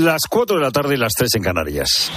[0.00, 2.10] Las 4 de la tarde y las 3 en Canarias.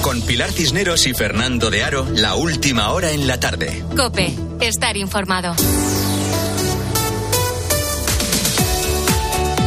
[0.00, 3.84] Con Pilar Cisneros y Fernando de Aro, la última hora en la tarde.
[3.94, 5.54] Cope, estar informado.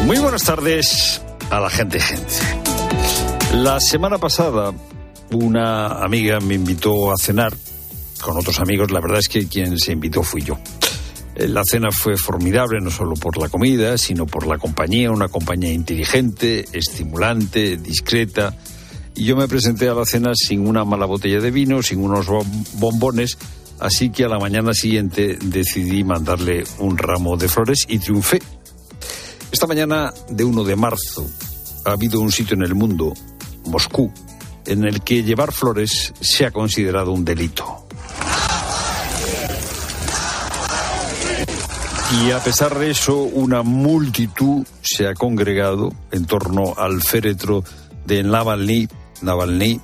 [0.07, 1.21] Muy buenas tardes
[1.51, 2.33] a la gente, gente.
[3.53, 4.73] La semana pasada
[5.29, 7.53] una amiga me invitó a cenar
[8.19, 8.89] con otros amigos.
[8.89, 10.57] La verdad es que quien se invitó fui yo.
[11.35, 15.27] Eh, la cena fue formidable no solo por la comida, sino por la compañía, una
[15.27, 18.55] compañía inteligente, estimulante, discreta.
[19.15, 22.27] Y yo me presenté a la cena sin una mala botella de vino, sin unos
[22.73, 23.37] bombones,
[23.79, 28.41] así que a la mañana siguiente decidí mandarle un ramo de flores y triunfé.
[29.51, 31.29] Esta mañana de 1 de marzo
[31.85, 33.13] ha habido un sitio en el mundo,
[33.65, 34.11] Moscú,
[34.65, 37.82] en el que llevar flores se ha considerado un delito.
[42.21, 47.63] Y a pesar de eso, una multitud se ha congregado en torno al féretro
[48.05, 48.87] de Navalny,
[49.21, 49.81] Navalny,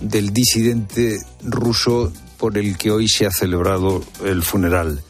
[0.00, 5.02] del disidente ruso por el que hoy se ha celebrado el funeral.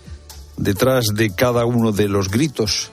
[0.57, 2.93] Detrás de cada uno de los gritos,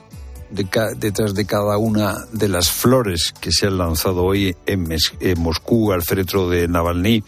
[0.50, 4.88] detrás de cada una de las flores que se han lanzado hoy en,
[5.20, 7.24] en Moscú al féretro de Navalny,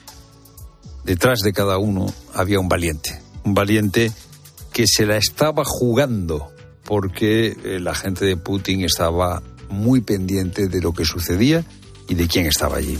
[1.03, 3.21] detrás de cada uno había un valiente.
[3.43, 4.11] Un valiente
[4.73, 6.51] que se la estaba jugando
[6.83, 11.63] porque eh, la gente de Putin estaba muy pendiente de lo que sucedía
[12.07, 12.97] y de quién estaba allí.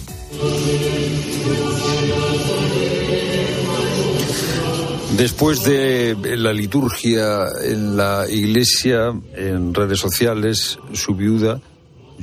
[5.17, 11.61] Después de la liturgia en la iglesia, en redes sociales, su viuda,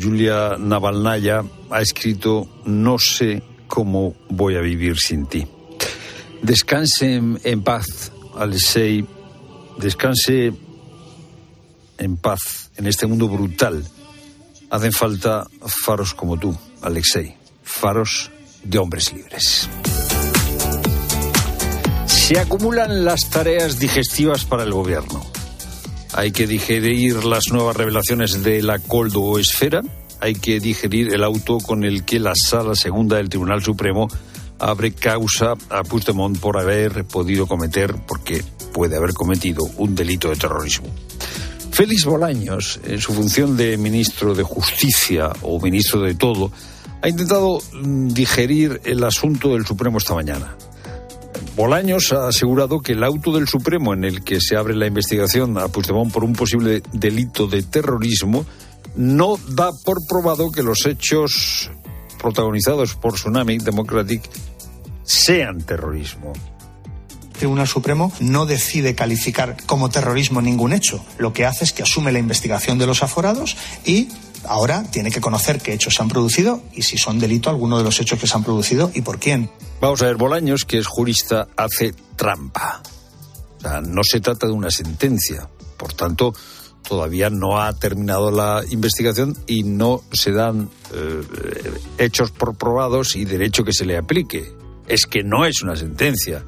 [0.01, 5.47] Julia Navalnaya, ha escrito No sé cómo voy a vivir sin ti.
[6.43, 9.05] Descansen en paz, Alexei
[9.79, 10.53] descanse
[11.99, 13.85] en paz en este mundo brutal.
[14.71, 15.47] Hacen falta
[15.85, 18.31] faros como tú, Alexei, faros
[18.63, 19.69] de hombres libres.
[22.07, 25.25] Se acumulan las tareas digestivas para el gobierno.
[26.13, 29.83] Hay que digerir las nuevas revelaciones de la Coldo Esfera,
[30.21, 34.09] hay que digerir el auto con el que la Sala Segunda del Tribunal Supremo
[34.59, 38.43] abre causa a Puigdemont por haber podido cometer, porque
[38.79, 40.87] puede haber cometido un delito de terrorismo.
[41.73, 46.53] Félix Bolaños, en su función de ministro de Justicia o ministro de todo,
[47.03, 50.55] ha intentado mm, digerir el asunto del Supremo esta mañana.
[51.57, 55.59] Bolaños ha asegurado que el auto del Supremo en el que se abre la investigación
[55.59, 58.47] a Puigdemont por un posible delito de terrorismo
[58.95, 61.69] no da por probado que los hechos
[62.23, 64.23] protagonizados por Tsunami Democratic
[65.03, 66.33] sean terrorismo.
[67.39, 71.05] Tribunal Supremo no decide calificar como terrorismo ningún hecho.
[71.17, 73.57] Lo que hace es que asume la investigación de los aforados
[73.87, 74.09] y
[74.45, 77.85] ahora tiene que conocer qué hechos se han producido y si son delito alguno de
[77.85, 79.51] los hechos que se han producido y por quién.
[79.81, 82.83] Vamos a ver, Bolaños, que es jurista, hace trampa.
[83.87, 85.49] No se trata de una sentencia.
[85.77, 86.33] Por tanto,
[86.87, 91.23] todavía no ha terminado la investigación y no se dan eh,
[91.99, 94.53] hechos por probados y derecho que se le aplique.
[94.87, 96.45] Es que no es una sentencia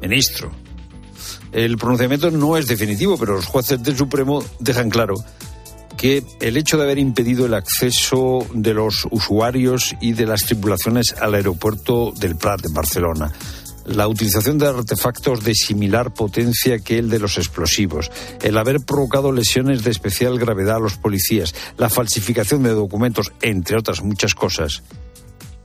[0.00, 0.50] ministro.
[1.52, 5.14] El pronunciamiento no es definitivo, pero los jueces del Supremo dejan claro
[5.96, 11.14] que el hecho de haber impedido el acceso de los usuarios y de las tripulaciones
[11.20, 13.32] al aeropuerto del Prat en Barcelona,
[13.86, 18.10] la utilización de artefactos de similar potencia que el de los explosivos,
[18.42, 23.78] el haber provocado lesiones de especial gravedad a los policías, la falsificación de documentos, entre
[23.78, 24.82] otras muchas cosas,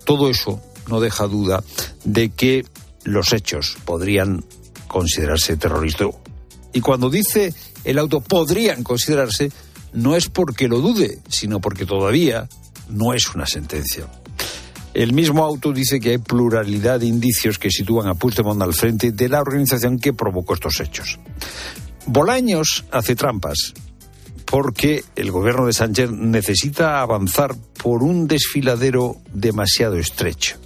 [0.06, 1.64] todo eso no deja duda
[2.04, 2.66] de que
[3.04, 4.44] los hechos podrían
[4.88, 6.10] considerarse terroristas.
[6.74, 9.52] Y cuando dice el auto podrían considerarse,
[9.94, 12.48] no es porque lo dude, sino porque todavía
[12.90, 14.08] no es una sentencia.
[14.94, 19.12] El mismo auto dice que hay pluralidad de indicios que sitúan a Puigdemont al frente
[19.12, 21.20] de la organización que provocó estos hechos.
[22.06, 23.74] Bolaños hace trampas
[24.46, 30.58] porque el gobierno de Sánchez necesita avanzar por un desfiladero demasiado estrecho.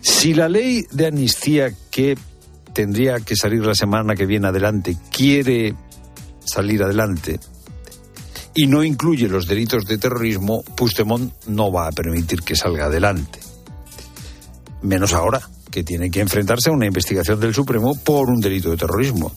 [0.00, 2.16] Si la ley de amnistía que
[2.72, 5.74] tendría que salir la semana que viene adelante quiere
[6.44, 7.38] salir adelante
[8.54, 13.38] y no incluye los delitos de terrorismo, Puigdemont no va a permitir que salga adelante.
[14.82, 18.76] Menos ahora, que tiene que enfrentarse a una investigación del Supremo por un delito de
[18.76, 19.32] terrorismo.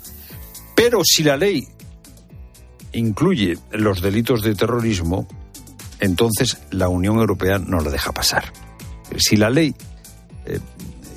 [0.76, 1.68] Pero si la ley
[2.94, 5.28] incluye los delitos de terrorismo,
[6.00, 8.52] entonces la Unión Europea no lo deja pasar.
[9.18, 9.76] Si la ley
[10.46, 10.60] eh,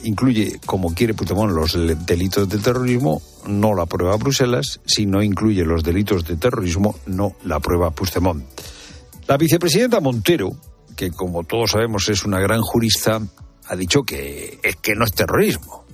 [0.04, 1.76] incluye, como quiere Puigdemont, los
[2.06, 4.80] delitos de terrorismo, no la aprueba Bruselas.
[4.86, 8.44] Si no incluye los delitos de terrorismo, no la aprueba Puigdemont.
[9.26, 10.56] La vicepresidenta Montero,
[10.96, 13.20] que como todos sabemos es una gran jurista,
[13.68, 15.84] ha dicho que es que no es terrorismo.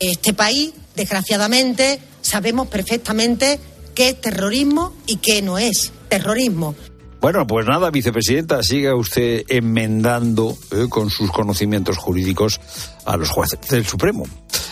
[0.00, 3.60] Este país, desgraciadamente, sabemos perfectamente
[3.94, 6.74] qué es terrorismo y qué no es terrorismo.
[7.20, 12.60] Bueno, pues nada, vicepresidenta, siga usted enmendando eh, con sus conocimientos jurídicos
[13.08, 14.24] a los jueces del Supremo.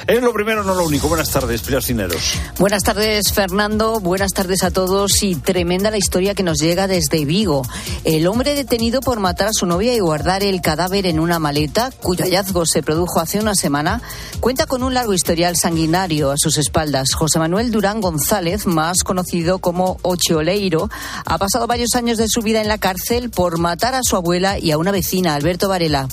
[0.06, 1.08] Es lo primero, no lo único.
[1.08, 2.34] Buenas tardes, Pilar Cineros.
[2.58, 3.98] Buenas tardes, Fernando.
[3.98, 5.22] Buenas tardes a todos.
[5.22, 7.62] Y tremenda la historia que nos llega desde Vigo.
[8.04, 11.90] El hombre detenido por matar a su novia y guardar el cadáver en una maleta,
[12.02, 14.00] cuyo hallazgo se produjo hace una semana,
[14.38, 17.14] cuenta con un largo historial sanguinario a sus espaldas.
[17.14, 20.88] José Manuel Durán González, más conocido como Oleiro,
[21.24, 24.58] ha pasado varios años de su vida en la cárcel por matar a su abuela
[24.58, 26.06] y a una vecina, Alberto Varela.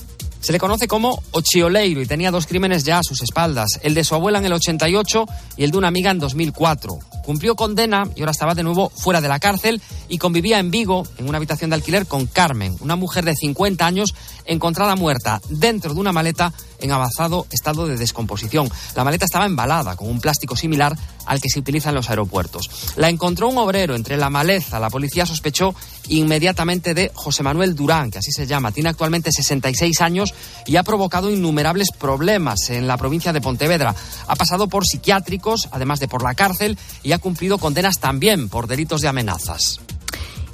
[0.44, 4.04] Se le conoce como Ochioleiro y tenía dos crímenes ya a sus espaldas, el de
[4.04, 5.26] su abuela en el 88
[5.56, 7.00] y el de una amiga en 2004.
[7.24, 11.08] Cumplió condena y ahora estaba de nuevo fuera de la cárcel y convivía en Vigo
[11.18, 15.94] en una habitación de alquiler con Carmen, una mujer de 50 años encontrada muerta dentro
[15.94, 18.70] de una maleta en avanzado estado de descomposición.
[18.96, 22.70] La maleta estaba embalada con un plástico similar al que se utiliza en los aeropuertos.
[22.98, 24.80] La encontró un obrero entre la maleza.
[24.80, 25.74] La policía sospechó
[26.10, 28.72] inmediatamente de José Manuel Durán, que así se llama.
[28.72, 30.34] Tiene actualmente 66 años
[30.66, 33.96] y ha provocado innumerables problemas en la provincia de Pontevedra.
[34.28, 38.68] Ha pasado por psiquiátricos, además de por la cárcel, y ha cumplido condenas también por
[38.68, 39.80] delitos de amenazas.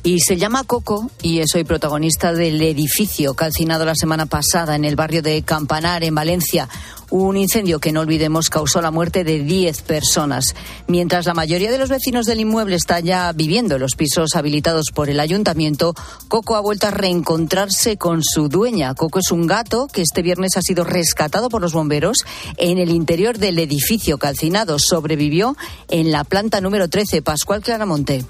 [0.01, 4.85] Y se llama Coco y es hoy protagonista del edificio calcinado la semana pasada en
[4.85, 6.69] el barrio de Campanar, en Valencia.
[7.09, 10.55] Un incendio que no olvidemos causó la muerte de 10 personas.
[10.87, 14.91] Mientras la mayoría de los vecinos del inmueble está ya viviendo en los pisos habilitados
[14.93, 15.93] por el ayuntamiento,
[16.29, 18.93] Coco ha vuelto a reencontrarse con su dueña.
[18.95, 22.19] Coco es un gato que este viernes ha sido rescatado por los bomberos
[22.55, 24.79] en el interior del edificio calcinado.
[24.79, 25.57] Sobrevivió
[25.89, 28.23] en la planta número 13, Pascual Claramonte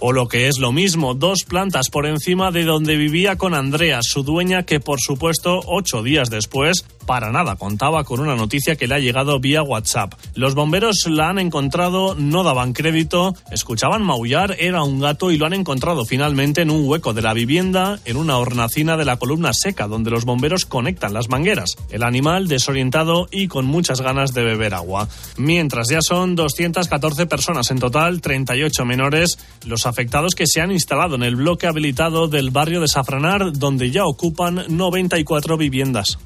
[0.00, 4.00] o lo que es lo mismo, dos plantas por encima de donde vivía con Andrea,
[4.02, 8.86] su dueña, que por supuesto ocho días después para nada contaba con una noticia que
[8.86, 10.12] le ha llegado vía WhatsApp.
[10.34, 15.46] Los bomberos la han encontrado, no daban crédito, escuchaban maullar, era un gato y lo
[15.46, 19.54] han encontrado finalmente en un hueco de la vivienda, en una hornacina de la columna
[19.54, 21.76] seca donde los bomberos conectan las mangueras.
[21.88, 25.08] El animal desorientado y con muchas ganas de beber agua.
[25.38, 31.14] Mientras ya son 214 personas en total, 38 menores, los afectados que se han instalado
[31.14, 36.18] en el bloque habilitado del barrio de Safranar, donde ya ocupan 94 viviendas.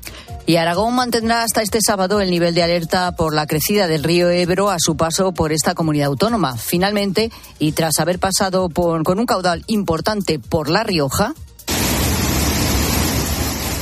[0.45, 4.29] Y Aragón mantendrá hasta este sábado el nivel de alerta por la crecida del río
[4.29, 6.57] Ebro a su paso por esta comunidad autónoma.
[6.57, 11.35] Finalmente, y tras haber pasado por, con un caudal importante por La Rioja,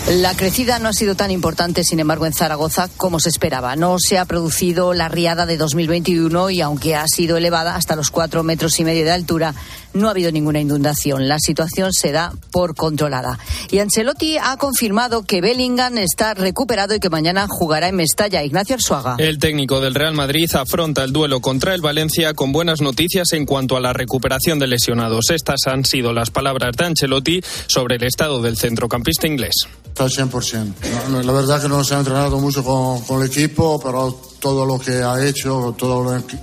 [0.08, 3.76] la crecida no ha sido tan importante, sin embargo, en Zaragoza como se esperaba.
[3.76, 8.10] No se ha producido la riada de 2021 y aunque ha sido elevada hasta los
[8.10, 9.54] cuatro metros y medio de altura,
[9.94, 11.28] no ha habido ninguna inundación.
[11.28, 13.38] La situación se da por controlada.
[13.70, 18.44] Y Ancelotti ha confirmado que Bellingham está recuperado y que mañana jugará en Mestalla.
[18.44, 19.16] Ignacio Arzuaga.
[19.18, 23.46] El técnico del Real Madrid afronta el duelo contra el Valencia con buenas noticias en
[23.46, 25.30] cuanto a la recuperación de lesionados.
[25.30, 29.54] Estas han sido las palabras de Ancelotti sobre el estado del centrocampista inglés.
[29.86, 31.22] Está 100%.
[31.24, 34.78] La verdad que no se ha entrenado mucho con, con el equipo, pero todo lo
[34.78, 36.36] que ha hecho, todo lo que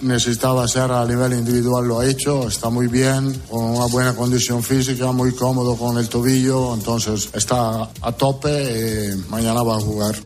[0.00, 4.62] necesitaba hacer a nivel individual lo ha hecho, está muy bien, con una buena condición
[4.62, 10.16] física, muy cómodo con el tobillo, entonces está a tope y mañana va a jugar.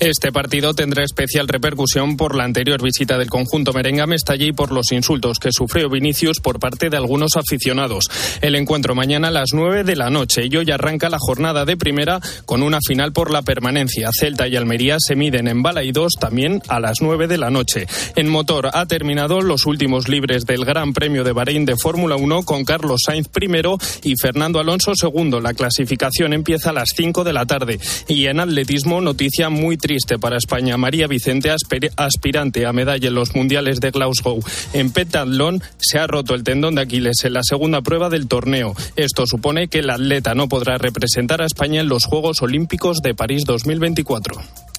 [0.00, 4.52] Este partido tendrá especial repercusión por la anterior visita del conjunto merengue a Mestalla y
[4.52, 8.04] por los insultos que sufrió Vinicius por parte de algunos aficionados.
[8.40, 11.76] El encuentro mañana a las 9 de la noche y hoy arranca la jornada de
[11.76, 14.10] primera con una final por la permanencia.
[14.12, 17.50] Celta y Almería se miden en bala y dos también a las 9 de la
[17.50, 17.86] noche.
[18.16, 22.42] En motor ha terminado los últimos libres del Gran Premio de Bahrein de Fórmula 1
[22.44, 25.40] con Carlos Sainz primero y Fernando Alonso segundo.
[25.40, 27.78] La clasificación empieza a las 5 de la tarde.
[28.08, 30.76] Y en atletismo, noticia muy triste para España.
[30.76, 31.50] María Vicente,
[31.96, 34.40] aspirante a medalla en los mundiales de Glasgow.
[34.72, 38.74] En pentatlón se ha roto el tendón de Aquiles en la segunda prueba del torneo.
[38.96, 43.14] Esto supone que el atleta no podrá representar a España en los Juegos Olímpicos de
[43.14, 44.67] París 2024.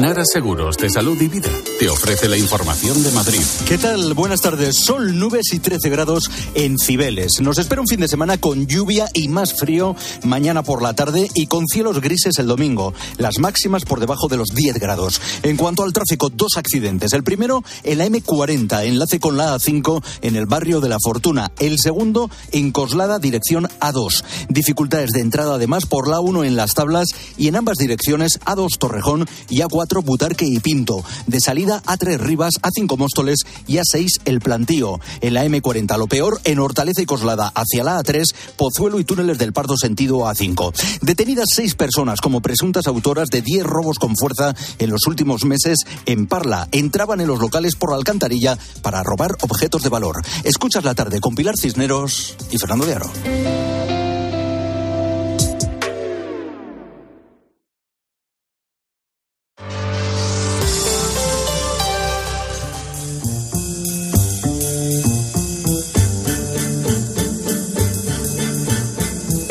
[0.00, 1.48] Nara Seguros de Salud y Vida
[1.78, 3.40] te ofrece la información de Madrid.
[3.66, 4.14] ¿Qué tal?
[4.14, 4.76] Buenas tardes.
[4.76, 7.40] Sol, nubes y 13 grados en Cibeles.
[7.40, 11.28] Nos espera un fin de semana con lluvia y más frío mañana por la tarde
[11.34, 12.92] y con cielos grises el domingo.
[13.18, 15.20] Las máximas por debajo de los 10 grados.
[15.44, 17.12] En cuanto al tráfico, dos accidentes.
[17.12, 21.52] El primero en la M40, enlace con la A5 en el barrio de la Fortuna.
[21.60, 24.24] El segundo en Coslada, dirección A2.
[24.48, 28.76] Dificultades de entrada además por la 1 en las tablas y en ambas direcciones A2
[28.78, 31.04] Torrejón y A4 A4 Butarque y Pinto.
[31.26, 35.00] De salida A3 Rivas, A5 Móstoles y A6 El Plantío.
[35.20, 38.24] En la M40 lo peor, en Hortaleza y Coslada hacia la A3,
[38.56, 40.72] Pozuelo y túneles del Pardo sentido A5.
[41.00, 45.78] Detenidas seis personas como presuntas autoras de 10 robos con fuerza en los últimos meses
[46.06, 46.68] en Parla.
[46.72, 50.22] Entraban en los locales por la alcantarilla para robar objetos de valor.
[50.44, 54.03] Escuchas la tarde con Pilar Cisneros y Fernando de Aro.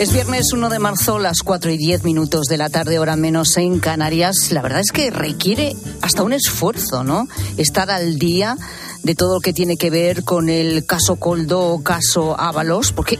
[0.04, 3.56] Es viernes 1 de marzo, las 4 y 10 minutos de la tarde, hora menos
[3.56, 4.52] en Canarias.
[4.52, 7.30] La verdad es que requiere hasta un esfuerzo, ¿no?
[7.56, 8.58] Estar al día
[9.02, 13.18] de todo lo que tiene que ver con el caso Coldo o caso Ábalos, porque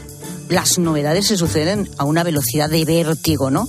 [0.50, 3.66] las novedades se suceden a una velocidad de vértigo, ¿no?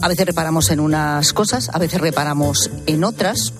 [0.00, 3.52] A veces reparamos en unas cosas, a veces reparamos en otras.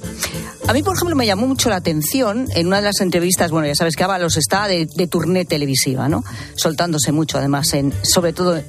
[0.69, 3.67] A mí, por ejemplo, me llamó mucho la atención en una de las entrevistas, bueno,
[3.67, 6.25] ya sabes que Ábalos está de, de turné televisiva, ¿no?
[6.57, 8.61] Soltándose mucho, además, sobre todo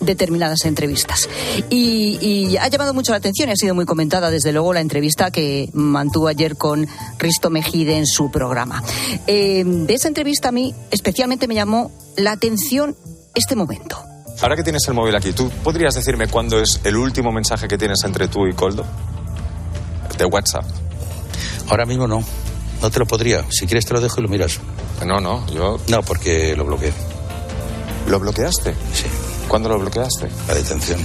[0.00, 1.28] determinadas entrevistas.
[1.70, 4.80] Y, y, ha llamado mucho la atención y ha sido muy comentada, desde luego, la
[4.80, 6.86] entrevista que mantuvo ayer con
[7.18, 8.82] Risto Mejide en su programa.
[9.26, 12.96] Eh, de esa entrevista a mí especialmente me llamó la atención
[13.34, 14.02] este momento.
[14.42, 17.78] Ahora que tienes el móvil aquí, ¿tú podrías decirme cuándo es el último mensaje que
[17.78, 18.84] tienes entre tú y Coldo?
[20.18, 20.64] De WhatsApp.
[21.68, 22.22] Ahora mismo no.
[22.82, 23.44] No te lo podría.
[23.50, 24.58] Si quieres te lo dejo y lo miras.
[25.04, 25.78] No, no, yo...
[25.88, 26.92] No, porque lo bloqueé.
[28.08, 28.74] ¿Lo bloqueaste?
[28.92, 29.06] Sí.
[29.48, 30.28] ¿Cuándo lo bloqueaste?
[30.48, 31.00] La detención.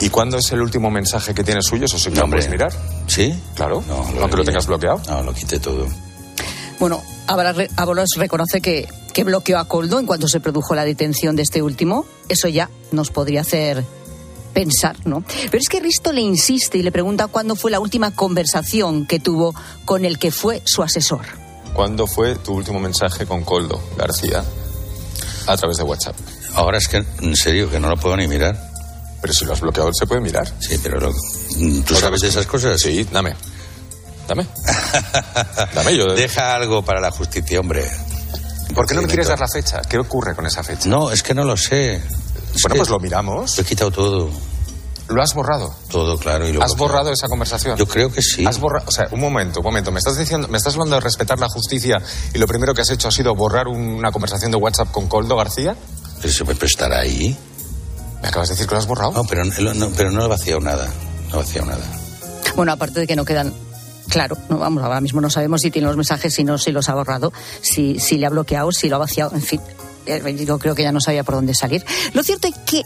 [0.00, 1.84] ¿Y cuándo es el último mensaje que tienes suyo?
[1.84, 2.72] ¿Eso sí que No, lo puedes mirar?
[3.06, 3.38] ¿Sí?
[3.54, 3.84] Claro.
[3.86, 4.44] No, Aunque lo eliminé.
[4.46, 5.00] tengas bloqueado.
[5.08, 5.86] No, lo quité todo.
[6.80, 11.42] Bueno, Ábalos reconoce que, que bloqueó a Coldo en cuanto se produjo la detención de
[11.42, 12.04] este último.
[12.28, 13.84] Eso ya nos podría hacer
[14.54, 15.24] pensar, ¿no?
[15.50, 19.18] Pero es que Risto le insiste y le pregunta cuándo fue la última conversación que
[19.20, 19.54] tuvo
[19.84, 21.22] con el que fue su asesor.
[21.74, 24.44] ¿Cuándo fue tu último mensaje con Coldo García?
[25.46, 26.14] A través de WhatsApp.
[26.54, 28.70] Ahora es que, en serio, que no lo puedo ni mirar.
[29.22, 30.46] Pero si lo has bloqueado, se puede mirar.
[30.60, 31.14] Sí, pero lo-
[31.86, 32.80] ¿tú sabes de esas cosas?
[32.80, 33.34] Sí, dame.
[34.28, 34.46] Dame.
[35.74, 36.06] Dame yo.
[36.14, 37.88] Deja algo para la justicia, hombre.
[38.74, 39.82] ¿Por qué no me quieres dar la fecha?
[39.82, 40.88] ¿Qué ocurre con esa fecha?
[40.88, 41.96] No, es que no lo sé.
[41.96, 42.02] Es
[42.62, 43.56] Bueno, pues lo miramos.
[43.56, 44.30] Lo he quitado todo.
[45.08, 45.74] ¿Lo has borrado?
[45.90, 46.48] Todo, claro.
[46.48, 47.76] Y lo ¿Has borrado esa conversación?
[47.76, 48.44] Yo creo que sí.
[48.46, 49.90] Has borrado, o sea, un momento, un momento.
[49.90, 52.00] Me estás diciendo, me estás hablando de respetar la justicia
[52.32, 55.36] y lo primero que has hecho ha sido borrar una conversación de WhatsApp con Coldo
[55.36, 55.76] García.
[56.20, 57.36] Pero se puede estar ahí.
[58.22, 59.12] ¿Me acabas de decir que lo has borrado?
[59.12, 60.88] No, pero no, no, pero no he vaciado nada.
[61.28, 61.84] No he vaciado nada.
[62.54, 63.52] Bueno, aparte de que no quedan.
[64.12, 66.90] Claro, no, vamos, ahora mismo no sabemos si tiene los mensajes, si no, si los
[66.90, 69.58] ha borrado, si, si le ha bloqueado, si lo ha vaciado, en fin.
[70.04, 71.82] eh, Yo creo que ya no sabía por dónde salir.
[72.12, 72.82] Lo cierto es que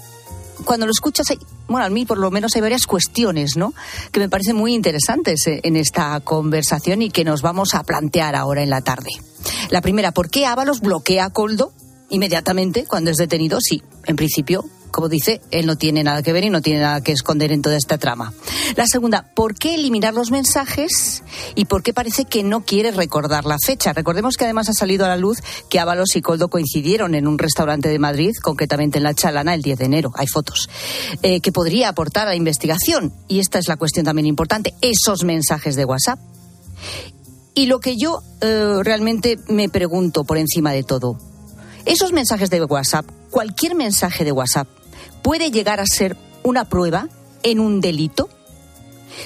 [0.65, 3.75] cuando lo escuchas, hay, bueno, a mí por lo menos hay varias cuestiones, ¿no?
[4.13, 8.37] Que me parecen muy interesantes eh, en esta conversación y que nos vamos a plantear
[8.37, 9.11] ahora en la tarde.
[9.71, 11.73] La primera, ¿por qué Ábalos bloquea a Coldo
[12.09, 13.59] inmediatamente cuando es detenido?
[13.61, 17.01] Sí, en principio, como dice, él no tiene nada que ver y no tiene nada
[17.01, 18.33] que esconder en toda esta trama.
[18.77, 21.23] La segunda, ¿por qué eliminar los mensajes
[21.55, 23.93] y por qué parece que no quiere recordar la fecha?
[23.93, 25.39] Recordemos que además ha salido a la luz
[25.69, 29.63] que Ábalos y Coldo coincidieron en un restaurante de Madrid, concretamente en la Chalana, el
[29.63, 30.13] 10 de enero.
[30.17, 30.69] Hay fotos.
[31.23, 33.13] Eh, que podría aportar a la investigación.
[33.29, 36.19] Y esta es la cuestión también importante, esos mensajes de WhatsApp.
[37.55, 41.19] Y lo que yo eh, realmente me pregunto por encima de todo,
[41.87, 44.69] esos mensajes de WhatsApp, cualquier mensaje de WhatsApp,
[45.23, 47.09] puede llegar a ser una prueba
[47.43, 48.29] en un delito.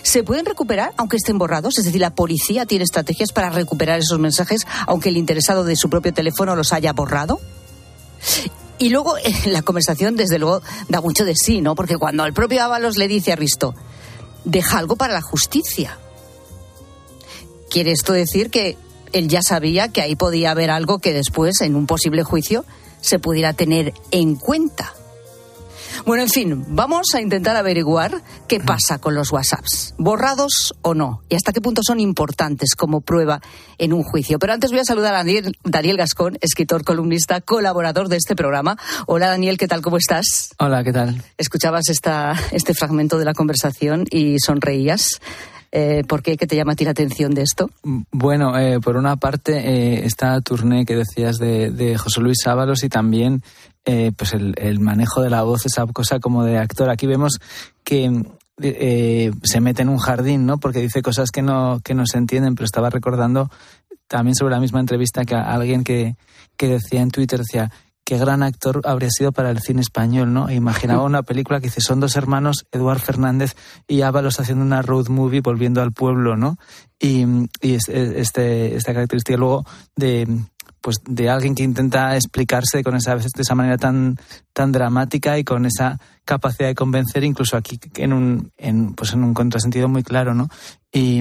[0.03, 1.79] ¿Se pueden recuperar aunque estén borrados?
[1.79, 5.91] Es decir, la policía tiene estrategias para recuperar esos mensajes aunque el interesado de su
[5.91, 7.41] propio teléfono los haya borrado.
[8.79, 11.75] Y luego eh, la conversación, desde luego, da mucho de sí, ¿no?
[11.75, 13.75] Porque cuando el propio Ábalos le dice a Risto,
[14.45, 15.99] deja algo para la justicia.
[17.69, 18.79] ¿Quiere esto decir que
[19.13, 22.65] él ya sabía que ahí podía haber algo que después, en un posible juicio,
[23.01, 24.95] se pudiera tener en cuenta?
[26.07, 31.23] Bueno, en fin, vamos a intentar averiguar qué pasa con los WhatsApps, borrados o no,
[31.29, 33.41] y hasta qué punto son importantes como prueba
[33.79, 34.39] en un juicio.
[34.39, 38.77] Pero antes voy a saludar a Daniel, Daniel Gascón, escritor, columnista, colaborador de este programa.
[39.07, 39.83] Hola Daniel, ¿qué tal?
[39.83, 40.51] ¿Cómo estás?
[40.59, 41.23] Hola, ¿qué tal?
[41.39, 45.21] Escuchabas esta, este fragmento de la conversación y sonreías.
[45.73, 46.37] Eh, ¿Por qué?
[46.37, 47.71] ¿Qué te llama a ti la atención de esto?
[48.11, 52.83] Bueno, eh, por una parte, eh, esta tournée que decías de, de José Luis Ábalos
[52.83, 53.43] y también
[53.85, 56.91] eh, pues el, el manejo de la voz, esa cosa como de actor.
[56.91, 57.39] Aquí vemos
[57.85, 58.25] que
[58.63, 60.59] eh, se mete en un jardín, ¿no?
[60.59, 63.51] Porque dice cosas que no, que no se entienden, pero estaba recordando
[64.07, 66.17] también sobre la misma entrevista que alguien que,
[66.57, 67.71] que decía en Twitter, decía,
[68.05, 70.49] qué gran actor habría sido para el cine español, ¿no?
[70.49, 73.55] E imaginaba una película que dice, son dos hermanos, Eduard Fernández
[73.87, 76.59] y Ábalos haciendo una road movie volviendo al pueblo, ¿no?
[76.99, 77.25] Y,
[77.61, 80.27] y este, esta característica luego de
[80.81, 84.17] pues de alguien que intenta explicarse con esa de esa manera tan
[84.53, 89.25] tan dramática y con esa capacidad de convencer incluso aquí en un en, pues en
[89.25, 90.49] un contrasentido muy claro no
[90.93, 91.21] y,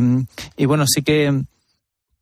[0.55, 1.43] y bueno sí que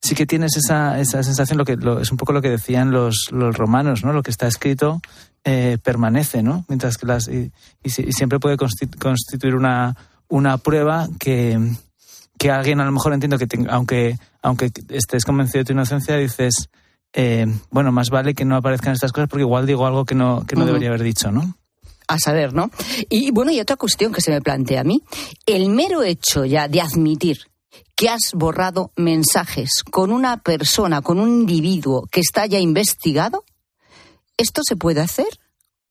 [0.02, 3.30] sí que tienes esa, esa sensación, lo que es un poco lo que decían los,
[3.32, 4.14] los romanos, ¿no?
[4.14, 5.02] Lo que está escrito
[5.44, 6.66] eh, permanece, ¿no?
[6.68, 7.52] Mientras que las y,
[7.84, 9.96] siempre puede constituir una,
[10.28, 11.60] una prueba que,
[12.38, 16.70] que alguien a lo mejor entiendo que aunque aunque estés convencido de tu inocencia dices
[17.14, 20.46] eh, bueno más vale que no aparezcan estas cosas porque igual digo algo que no
[20.48, 21.56] que no debería haber dicho, ¿no?
[22.08, 22.72] a saber, ¿no?
[23.10, 25.04] Y bueno, y otra cuestión que se me plantea a mí,
[25.46, 27.38] el mero hecho ya de admitir
[27.96, 33.44] que has borrado mensajes con una persona, con un individuo que está ya investigado,
[34.38, 35.28] ¿esto se puede hacer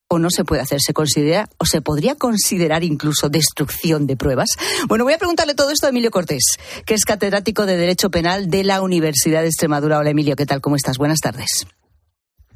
[0.07, 0.79] o no se puede hacer?
[0.81, 4.49] ¿Se considera o se podría considerar incluso destrucción de pruebas?
[4.87, 6.43] Bueno, voy a preguntarle todo esto a Emilio Cortés,
[6.85, 9.99] que es catedrático de Derecho Penal de la Universidad de Extremadura.
[9.99, 10.61] Hola Emilio, ¿qué tal?
[10.61, 10.97] ¿Cómo estás?
[10.97, 11.67] Buenas tardes.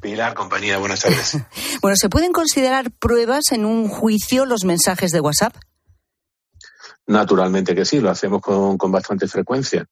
[0.00, 1.38] Pilar, compañía, buenas tardes.
[1.80, 5.54] bueno, ¿se pueden considerar pruebas en un juicio los mensajes de WhatsApp?
[7.06, 9.86] Naturalmente que sí, lo hacemos con, con bastante frecuencia.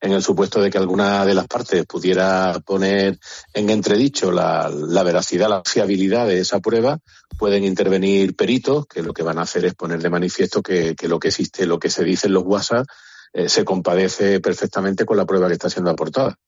[0.00, 3.18] En el supuesto de que alguna de las partes pudiera poner
[3.52, 4.70] en entredicho la,
[5.04, 7.00] veracidad, la fiabilidad de esa prueba,
[7.36, 11.08] pueden intervenir peritos que lo que van a hacer es poner de manifiesto que, que
[11.08, 12.86] lo que existe, lo que se dice en los WhatsApp,
[13.32, 16.38] eh, se compadece perfectamente con la prueba que está siendo aportada.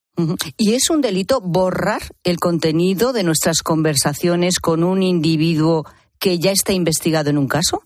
[0.57, 5.85] ¿Y es un delito borrar el contenido de nuestras conversaciones con un individuo
[6.19, 7.83] que ya está investigado en un caso?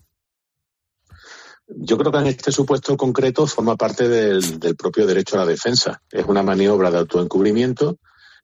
[1.67, 6.01] Yo creo que en este supuesto concreto forma parte del, propio derecho a la defensa.
[6.11, 7.97] Es una maniobra de autoencubrimiento.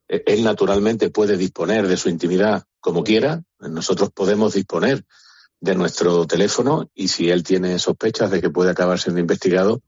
[0.07, 3.43] E, él naturalmente puede disponer de su intimidad como quiera.
[3.59, 5.05] Nosotros podemos disponer
[5.59, 9.81] de nuestro teléfono y si él tiene sospechas de que puede acabar siendo investigado,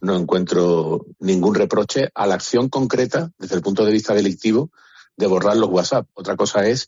[0.00, 4.70] no encuentro ningún reproche a la acción concreta desde el punto de vista delictivo
[5.16, 6.08] de borrar los WhatsApp.
[6.14, 6.86] Otra cosa es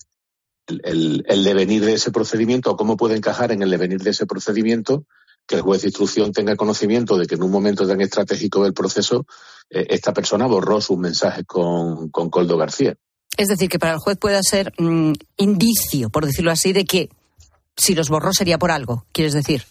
[0.66, 4.24] el, el devenir de ese procedimiento o cómo puede encajar en el devenir de ese
[4.24, 5.04] procedimiento
[5.50, 8.72] que el juez de instrucción tenga conocimiento de que en un momento tan estratégico del
[8.72, 9.26] proceso
[9.68, 12.94] eh, esta persona borró sus mensajes con, Coldo García.
[13.36, 17.10] Es decir, que para el juez pueda ser mm, indicio, por decirlo así, de que
[17.76, 19.64] si los borró sería por algo, quieres decir.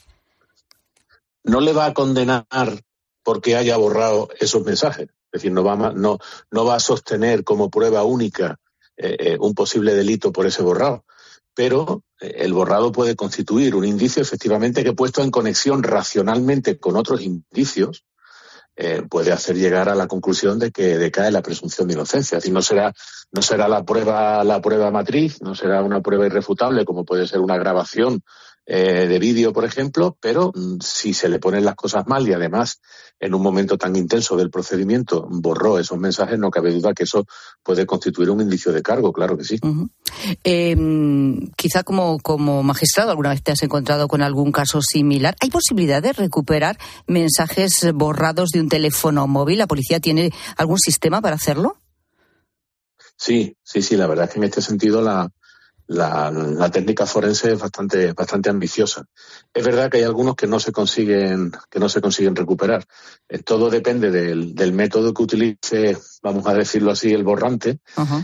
[1.46, 2.46] No le va a condenar
[3.24, 5.08] porque haya borrado esos mensajes.
[5.08, 6.20] Es decir, no va, a, no,
[6.52, 8.60] no va a sostener como prueba única
[8.98, 11.06] eh, eh, un posible delito por ese borrado
[11.60, 16.95] pero eh, el borrado puede constituir un indicio efectivamente que puesto en conexión racionalmente con
[16.95, 18.06] otros indicios,
[18.78, 22.38] eh, puede hacer llegar a la conclusión de que decae la presunción de inocencia.
[22.38, 22.93] Es decir, no será,
[23.34, 27.41] no será la prueba, la prueba matriz, no será una prueba irrefutable como puede ser
[27.41, 28.22] una grabación
[28.71, 32.34] eh, de vídeo, por ejemplo, pero mm, si se le ponen las cosas mal y
[32.34, 32.82] además
[33.19, 37.25] en un momento tan intenso del procedimiento borró esos mensajes, no cabe duda que eso
[37.63, 39.60] puede constituir un indicio de cargo, claro que sí.
[40.43, 45.36] Em, quizá como, como magistrado alguna vez te has encontrado con algún caso similar.
[45.41, 46.77] ¿Hay posibilidad de recuperar
[47.08, 49.58] mensajes borrados de un teléfono móvil?
[49.58, 51.77] ¿La policía tiene algún sistema para hacerlo?
[53.17, 55.32] Sí, sí, sí, la verdad es que en este sentido la,
[55.89, 59.06] la, técnica forense es bastante, bastante ambiciosa.
[59.52, 62.86] Es verdad que hay algunos que no se consiguen, que no se consiguen recuperar.
[63.28, 67.80] Eh, todo depende del, del, método que utilice, vamos a decirlo así, el borrante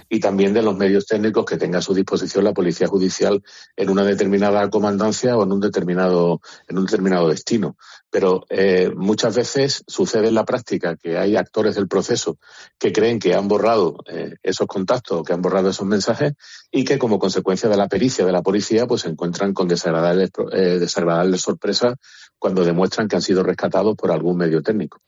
[0.09, 3.41] y también de los medios técnicos que tenga a su disposición la policía judicial
[3.75, 7.75] en una determinada comandancia o en un determinado, en un determinado destino
[8.15, 12.37] pero eh, muchas veces sucede en la práctica que hay actores del proceso
[12.79, 16.31] que creen que han borrado eh, esos contactos, que han borrado esos mensajes
[16.71, 20.31] y que como consecuencia de la pericia de la policía pues se encuentran con desagradables,
[20.51, 21.95] eh, desagradables sorpresas
[22.37, 24.99] cuando demuestran que han sido rescatados por algún medio técnico.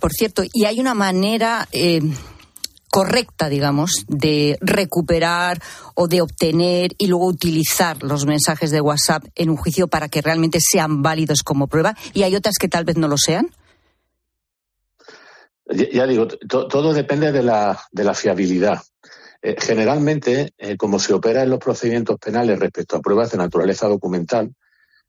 [0.00, 1.66] por cierto, y hay una manera
[2.92, 5.62] correcta, digamos, de recuperar
[5.94, 10.20] o de obtener y luego utilizar los mensajes de WhatsApp en un juicio para que
[10.20, 13.48] realmente sean válidos como prueba y hay otras que tal vez no lo sean?
[15.64, 18.82] Ya, digo, todo depende de la, de la fiabilidad.
[19.44, 23.88] Eh, generalmente, eh, como se opera en los procedimientos penales respecto a pruebas de naturaleza
[23.88, 24.54] documental,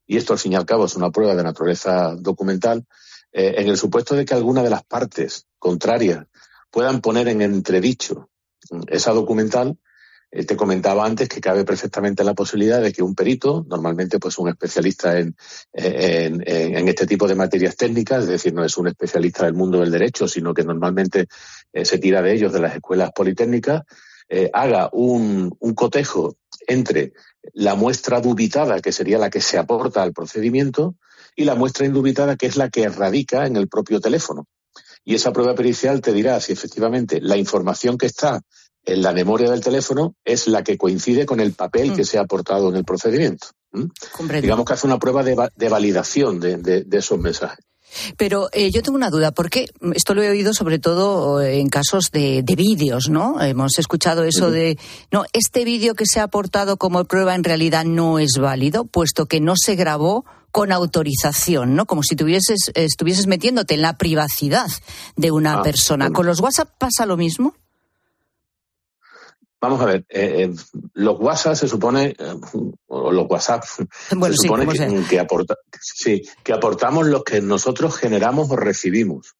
[0.08, 2.84] y esto al fin y al cabo es una prueba de naturaleza documental,
[3.32, 6.26] eh, en el supuesto de que alguna de las partes contrarias
[6.72, 8.30] puedan poner en entredicho
[8.88, 9.78] esa documental,
[10.32, 14.50] te comentaba antes que cabe perfectamente la posibilidad de que un perito, normalmente pues un
[14.50, 15.36] especialista en,
[15.74, 19.92] en, este tipo de materias técnicas, es decir, no es un especialista del mundo del
[19.92, 21.28] derecho, sino que normalmente
[21.72, 23.84] se tira de ellos de las escuelas politécnicas,
[24.36, 26.36] eh, haga un, un cotejo
[26.68, 27.14] entre
[27.54, 30.96] la muestra dubitada, que sería la que se aporta al procedimiento,
[31.36, 34.46] y la muestra indubitada, que es la que radica en el propio teléfono.
[35.06, 38.42] Y esa prueba pericial te dirá si efectivamente la información que está
[38.86, 41.96] en la memoria del teléfono es la que coincide con el papel Mm.
[41.96, 43.48] que se ha aportado en el procedimiento.
[44.42, 47.66] Digamos que hace una prueba de, va- de validación de, de- de esos mensajes.
[48.18, 51.70] Pero eh, yo tengo una duda, porque esto lo he oído sobre todo eh, en
[51.70, 53.42] casos de, de vídeos, ¿no?
[53.42, 54.78] Hemos escuchado eso de,
[55.12, 59.26] no, este vídeo que se ha aportado como prueba en realidad no es válido, puesto
[59.26, 61.86] que no se grabó con autorización, ¿no?
[61.88, 64.68] Como si tuvieses, estuvieses metiéndote en la privacidad
[65.16, 66.06] de una Ah, persona.
[66.06, 66.16] bueno.
[66.16, 67.56] ¿Con los WhatsApp pasa lo mismo?
[69.64, 70.54] Vamos a ver, eh, eh,
[70.94, 72.36] los WhatsApp se supone, eh,
[72.88, 73.64] o los WhatsApp,
[74.12, 74.66] Bueno, se sí, supone
[75.08, 79.36] que, aporta- sí, que aportamos los que nosotros generamos o recibimos.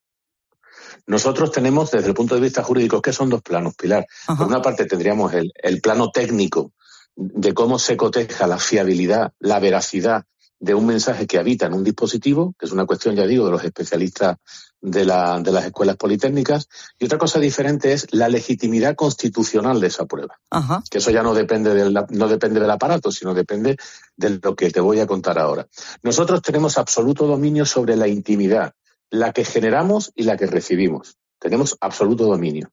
[1.08, 4.08] Nosotros tenemos, desde el punto de vista jurídico, que son dos planos, Pilar.
[4.26, 6.72] Por una parte tendríamos el, el plano técnico
[7.18, 10.24] de cómo se coteja la fiabilidad, la veracidad
[10.58, 13.52] de un mensaje que habita en un dispositivo, que es una cuestión, ya digo, de
[13.52, 14.38] los especialistas
[14.84, 16.68] de, la- de las escuelas politécnicas.
[17.00, 20.84] Y otra cosa diferente es la legitimidad constitucional de esa prueba Ajá.
[20.92, 23.78] que eso ya no depende del, no depende del aparato, sino depende
[24.18, 25.68] de lo que te voy a contar ahora.
[26.04, 28.74] Nosotros tenemos absoluto dominio sobre la intimidad,
[29.10, 31.18] la que generamos y la que recibimos.
[31.40, 32.72] Tenemos absoluto dominio.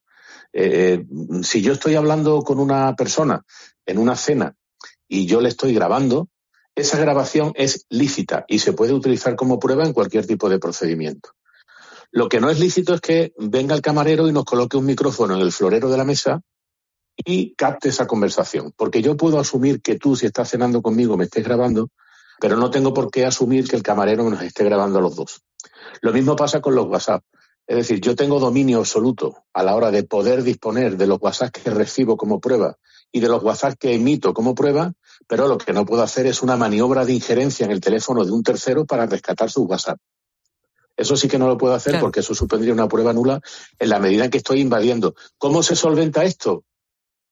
[0.53, 3.45] Eh, eh, si yo estoy hablando con una persona
[3.87, 4.57] en una cena
[5.09, 6.29] y yo le estoy grabando,
[6.75, 11.31] esa grabación es lícita y se puede utilizar como prueba en cualquier tipo de procedimiento.
[12.13, 15.35] Lo que no es lícito es que venga el camarero y nos coloque un micrófono
[15.35, 16.43] en el florero de la mesa
[17.17, 18.73] y capte esa conversación.
[18.77, 21.89] Porque yo puedo asumir que tú, si estás cenando conmigo, me estés grabando,
[22.41, 25.43] pero no tengo por qué asumir que el camarero nos esté grabando a los dos.
[26.01, 27.23] Lo mismo pasa con los WhatsApp.
[27.67, 31.53] Es decir, yo tengo dominio absoluto a la hora de poder disponer de los WhatsApp
[31.53, 32.77] que recibo como prueba
[33.13, 34.93] y de los WhatsApp que emito como prueba,
[35.29, 38.33] pero lo que no puedo hacer es una maniobra de injerencia en el teléfono de
[38.33, 39.99] un tercero para rescatar su WhatsApp.
[41.01, 42.05] Eso sí que no lo puedo hacer Claro.
[42.07, 43.41] porque eso supondría una prueba nula
[43.79, 45.15] en la medida en que estoy invadiendo.
[45.39, 46.65] ¿Cómo se solventa esto?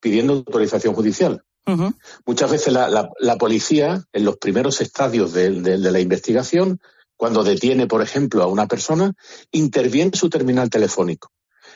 [0.01, 1.43] Pidiendo autorización judicial.
[2.25, 6.81] Muchas veces la, la- la policía, en los primeros estadios de, de- de la investigación,
[7.15, 9.13] cuando detiene, por ejemplo, a una persona,
[9.53, 11.31] interviene su terminal telefónico.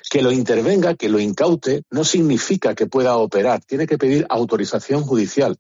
[0.09, 3.61] Que lo intervenga, que lo incaute, no significa que pueda operar.
[3.65, 5.59] Tiene que pedir autorización judicial.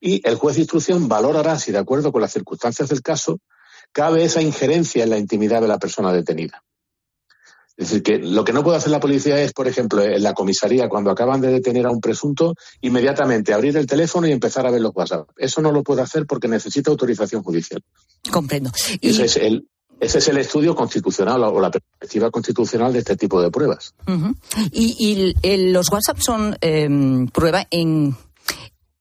[0.00, 3.38] Y el juez de instrucción valorará si, de acuerdo con las circunstancias del caso,
[3.92, 6.62] cabe esa injerencia en la intimidad de la persona detenida.
[7.74, 10.34] Es decir, que lo que no puede hacer la policía es, por ejemplo, en la
[10.34, 14.70] comisaría, cuando acaban de detener a un presunto, inmediatamente abrir el teléfono y empezar a
[14.70, 15.30] ver los WhatsApp.
[15.38, 17.82] Eso no lo puede hacer porque necesita autorización judicial.
[18.30, 18.70] Comprendo.
[19.00, 19.66] Y ese es el,
[20.00, 23.94] ese es el estudio constitucional o la perspectiva constitucional de este tipo de pruebas.
[24.70, 26.88] Y, y el- los WhatsApp son eh,
[27.32, 28.14] prueba en,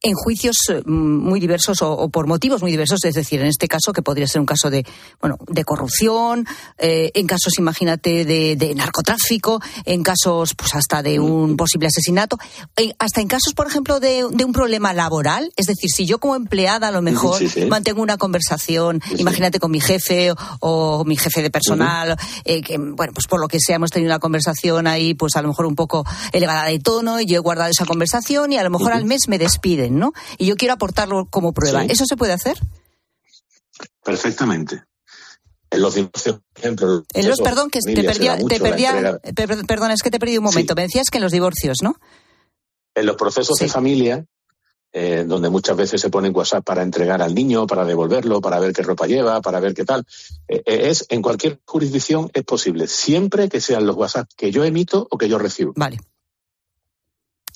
[0.01, 3.67] en juicios eh, muy diversos o, o por motivos muy diversos, es decir, en este
[3.67, 4.85] caso que podría ser un caso de
[5.21, 6.45] bueno de corrupción,
[6.79, 12.37] eh, en casos imagínate de, de narcotráfico, en casos pues hasta de un posible asesinato,
[12.75, 16.19] en- hasta en casos por ejemplo de, de un problema laboral, es decir, si yo
[16.19, 17.65] como empleada a lo mejor Sí, sí.
[17.67, 22.77] mantengo una conversación, imagínate con mi jefe o, o mi jefe de personal, eh, que
[22.77, 25.65] bueno pues por lo que sea hemos tenido una conversación ahí pues a lo mejor
[25.67, 28.93] un poco elevada de tono y yo he guardado esa conversación y a lo mejor
[28.93, 30.13] al mes me despiden, ¿no?
[30.37, 31.81] Y yo quiero aportarlo como prueba.
[31.83, 31.87] Sí.
[31.91, 32.57] ¿Eso se puede hacer?
[34.03, 34.83] Perfectamente.
[35.69, 37.03] En los divorcios, por ejemplo.
[37.13, 40.75] En los, perdón, que te perdía, te perdón, es que te he perdido un momento.
[40.75, 41.95] Me decías que en los divorcios, ¿no?
[42.95, 44.25] en los procesos de familia,
[44.93, 48.73] eh, donde muchas veces se ponen WhatsApp para entregar al niño, para devolverlo, para ver
[48.73, 50.05] qué ropa lleva, para ver qué tal,
[50.47, 54.63] eh, eh, es en cualquier jurisdicción es posible, siempre que sean los WhatsApp que yo
[54.63, 55.73] emito o que yo recibo.
[55.75, 55.99] Vale.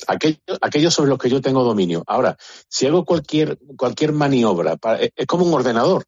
[0.07, 2.03] Aquellos, aquellos sobre los que yo tengo dominio.
[2.07, 2.37] Ahora,
[2.69, 6.05] si hago cualquier, cualquier maniobra, pa- es es como un ordenador.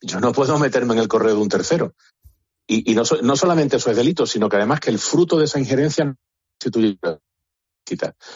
[0.00, 1.94] Yo no puedo meterme en el correo de un tercero.
[2.68, 5.60] Y, no, no solamente eso es delito, sino que además que el fruto de esa
[5.60, 6.16] injerencia no
[6.60, 6.98] constituye.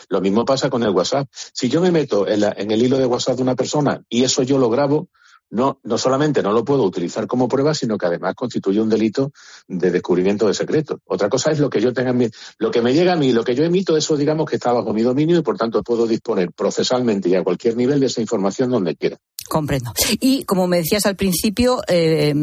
[0.09, 1.29] Lo mismo pasa con el WhatsApp.
[1.33, 4.23] Si yo me meto en, la- en el hilo de WhatsApp de una persona y
[4.23, 5.09] eso yo lo grabo,
[5.51, 9.33] no, no solamente no lo puedo utilizar como prueba, sino que además constituye un delito
[9.69, 11.01] de descubrimiento de secretos.
[11.07, 13.33] Otra cosa es lo que yo tenga en mi, lo que me llega a mí,
[13.33, 16.07] lo que yo emito, eso digamos que está bajo mi dominio y por tanto puedo
[16.07, 19.19] disponer procesalmente y a cualquier nivel de esa información donde quiera.
[19.49, 19.93] Comprendo.
[20.21, 22.35] Y como me decías al principio, eh,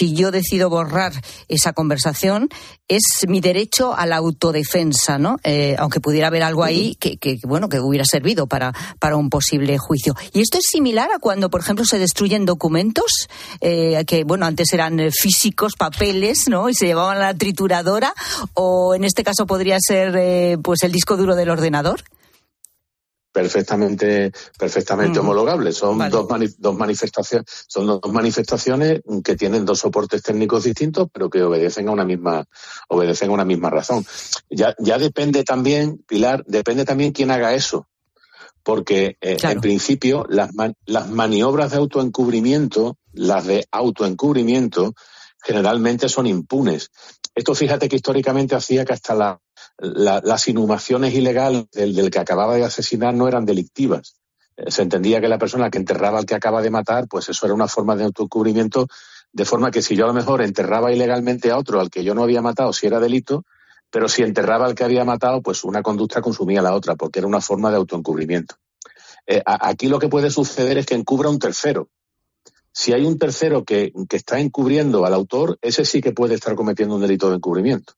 [0.00, 1.12] si yo decido borrar
[1.48, 2.48] esa conversación,
[2.88, 5.36] es mi derecho a la autodefensa, ¿no?
[5.44, 9.28] Eh, aunque pudiera haber algo ahí que, que, bueno, que hubiera servido para, para un
[9.28, 10.14] posible juicio.
[10.32, 13.28] Y esto es similar a cuando, por ejemplo, se destruyen documentos
[13.60, 16.70] eh, que, bueno, antes eran físicos, papeles, ¿no?
[16.70, 18.14] Y se llevaban a la trituradora,
[18.54, 22.04] o en este caso podría ser, eh, pues, el disco duro del ordenador
[23.32, 26.26] perfectamente perfectamente homologables son dos,
[26.58, 31.92] dos manifestaciones son dos manifestaciones que tienen dos soportes técnicos distintos pero que obedecen a
[31.92, 32.44] una misma
[32.88, 34.04] obedecen a una misma razón.
[34.48, 37.86] Ya ya depende también Pilar depende también quién haga eso.
[38.62, 40.50] Porque eh, en principio las
[40.84, 44.94] las maniobras de autoencubrimiento las de autoencubrimiento
[45.42, 46.90] generalmente son impunes.
[47.34, 49.40] Esto fíjate que históricamente hacía que hasta la
[49.80, 54.16] las inhumaciones ilegales del, que acababa de asesinar no eran delictivas.
[54.56, 57.46] Eh, se entendía que la persona que enterraba al que acaba de matar, pues eso
[57.46, 58.88] era una forma de autocubrimiento,
[59.32, 62.14] de forma que si yo a lo mejor enterraba ilegalmente a otro al que yo
[62.14, 63.44] no había matado, si era delito,
[63.90, 67.28] pero si enterraba al que había matado, pues una conducta consumía la otra, porque era
[67.28, 68.56] una forma de autoencubrimiento.
[69.26, 71.88] Eh, aquí lo que puede suceder es que encubra un tercero.
[72.72, 76.54] Si hay un tercero que, que está encubriendo al autor, ese sí que puede estar
[76.54, 77.94] cometiendo un delito de encubrimiento.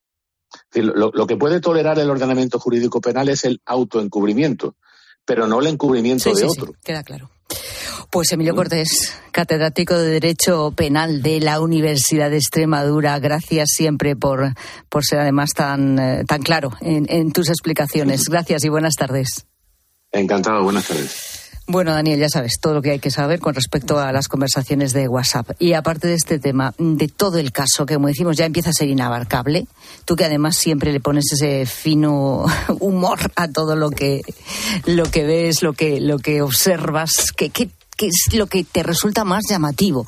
[0.75, 4.77] Lo, que puede tolerar el ordenamiento jurídico penal es el autoencubrimiento,
[5.25, 6.75] pero no el encubrimiento de otro.
[6.83, 7.31] queda claro.
[8.11, 14.53] Pues Emilio Cortés, catedrático de Derecho Penal de la Universidad de Extremadura, gracias siempre por,
[14.91, 18.25] por ser además tan, eh, tan claro en, en tus explicaciones.
[18.29, 19.47] Gracias y buenas tardes.
[20.13, 21.32] Encantado, buenas tardes.
[21.69, 24.93] Bueno, Daniel, ya sabes todo lo que hay que saber con respecto a las conversaciones
[24.93, 25.53] de WhatsApp.
[25.61, 28.73] Y aparte de este tema, de todo el caso, que como decimos, ya empieza a
[28.73, 29.67] ser inabarcable,
[30.05, 32.45] tú que además siempre le pones ese fino
[32.81, 34.23] humor a todo lo que,
[34.87, 39.23] lo que ves, lo que, lo que observas, ¿qué, qué, es lo que te resulta
[39.23, 40.07] más llamativo?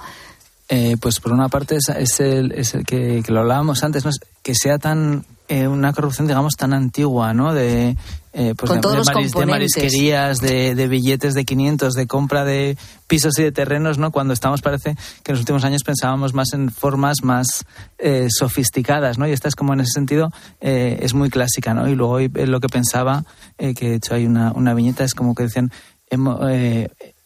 [0.69, 4.11] Eh, pues por una parte es, el, es el que, lo hablábamos antes, ¿no?
[4.43, 7.55] que sea tan eh, una corrupción, digamos, tan antigua, ¿no?
[7.55, 7.97] De,
[8.37, 13.99] eh, pues de, marisquerías, de, billetes de 500, de compra de pisos y de terrenos,
[13.99, 14.11] ¿no?
[14.11, 17.65] Cuando estamos, parece que en los últimos años pensábamos más en formas más
[17.97, 19.29] eh, sofisticadas, ¿no?
[19.29, 21.89] Y esta es como en ese sentido eh, es muy clásica, ¿no?
[21.89, 23.25] Y luego lo que pensaba,
[23.57, 25.71] que de hecho hay una, una viñeta, es como que decían,
[26.11, 26.41] hemos,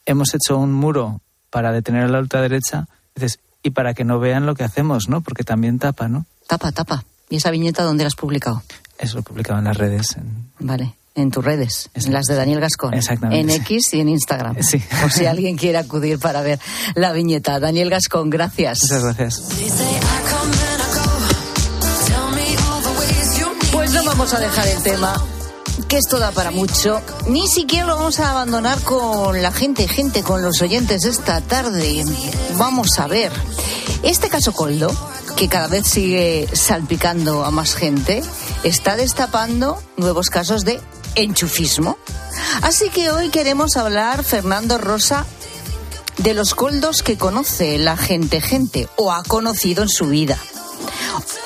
[0.04, 4.44] hemos hecho un muro para detener a la ultraderecha, dices, y para que no vean
[4.44, 5.22] lo que hacemos, ¿no?
[5.22, 6.26] Porque también tapa, ¿no?
[6.46, 7.02] Tapa, tapa.
[7.30, 8.62] ¿Y esa viñeta dónde la has publicado?
[8.98, 10.18] Eso lo publicado en las redes.
[10.58, 12.94] Vale en tus redes, en las de Daniel Gascón.
[12.94, 13.40] Exactamente.
[13.40, 14.56] En X y en Instagram.
[14.62, 14.82] Sí.
[15.00, 16.58] Por si alguien quiere acudir para ver
[16.94, 17.58] la viñeta.
[17.60, 18.78] Daniel Gascón, gracias.
[18.82, 19.42] Muchas gracias.
[23.72, 25.14] Pues no vamos a dejar el tema
[25.88, 27.00] que esto da para mucho.
[27.28, 32.04] Ni siquiera lo vamos a abandonar con la gente, gente, con los oyentes esta tarde.
[32.56, 33.32] Vamos a ver.
[34.02, 34.94] Este caso Coldo,
[35.36, 38.22] que cada vez sigue salpicando a más gente,
[38.64, 40.80] está destapando nuevos casos de
[41.14, 41.98] enchufismo.
[42.62, 45.26] Así que hoy queremos hablar, Fernando Rosa,
[46.18, 50.38] de los coldos que conoce la gente, gente, o ha conocido en su vida.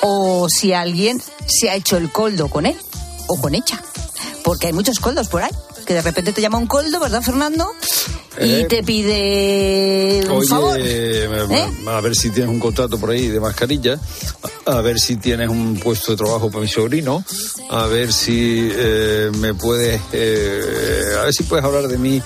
[0.01, 2.77] O si alguien se ha hecho el coldo con él
[3.27, 3.81] o con ella.
[4.43, 5.51] Porque hay muchos coldos por ahí.
[5.85, 7.71] Que de repente te llama un coldo, ¿verdad, Fernando?
[8.41, 10.77] y eh, te pide un favor.
[10.79, 11.27] ¿Eh?
[11.87, 13.99] A ver si tienes un contrato por ahí de mascarilla,
[14.65, 17.23] a ver si tienes un puesto de trabajo para mi sobrino,
[17.69, 22.21] a ver si eh, me puedes, a ver si puedes hablar de mí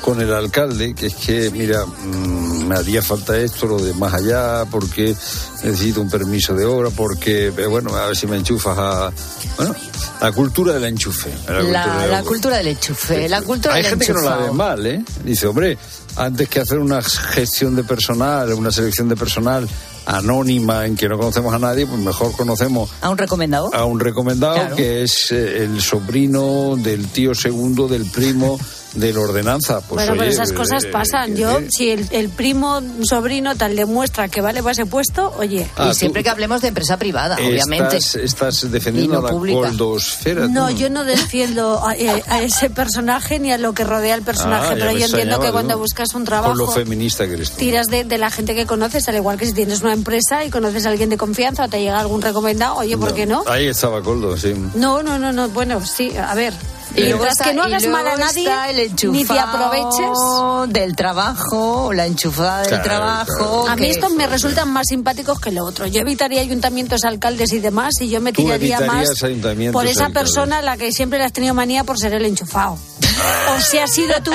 [0.00, 4.14] con el alcalde, que es que, mira, mm, me haría falta esto, lo de más
[4.14, 5.14] allá, porque
[5.62, 9.12] necesito un permiso de obra, porque, bueno, a ver si me enchufas a,
[9.56, 9.74] bueno,
[10.20, 11.30] la cultura del enchufe.
[11.48, 15.02] La, cultura, del enchufe, la cultura Hay gente que no la ve mal, ¿eh?
[15.24, 15.78] Dice, hombre,
[16.16, 19.68] antes que hacer una gestión de personal, una selección de personal
[20.06, 23.74] anónima en que no conocemos a nadie, pues mejor conocemos a un recomendado.
[23.74, 28.58] A un recomendado que es eh, el sobrino del tío segundo del primo
[28.94, 29.80] de la ordenanza.
[29.80, 31.36] Pues, bueno, pero esas cosas eh, pasan.
[31.36, 32.80] Yo, eh, si el, primo,
[33.22, 35.68] primo tal demuestra que vale para ese puesto, oye.
[35.76, 37.98] Ah, y siempre que hablemos de empresa privada, obviamente.
[37.98, 40.48] Estás defendiendo la coldosfera.
[40.48, 44.68] No, yo no defiendo eh, a, ese personaje ni a lo que rodea al personaje,
[44.72, 46.54] ah, pero yo entiendo que cuando buscas un trabajo.
[46.54, 49.82] lo feminista que eres Tiras de, la gente que conoces, al igual que si tienes
[49.82, 53.14] una empresa y conoces a alguien de confianza o te llega algún recomendado, oye, ¿por
[53.14, 53.44] qué no?
[53.46, 54.54] Ahí estaba Coldo, sí.
[54.74, 55.48] No, no, no, no.
[55.48, 56.52] Bueno, sí, a ver.
[56.96, 58.50] Y luego que no hagas mal a nadie,
[59.10, 60.18] ni te aproveches
[60.68, 63.68] del trabajo, la enchufada del trabajo.
[63.68, 65.86] A mí estos me resultan más simpáticos que lo otro.
[65.86, 69.08] Yo evitaría ayuntamientos, alcaldes y demás, y yo me tiraría más
[69.72, 72.74] por esa persona a la que siempre le has tenido manía por ser el enchufado.
[72.74, 74.32] o si has sido tú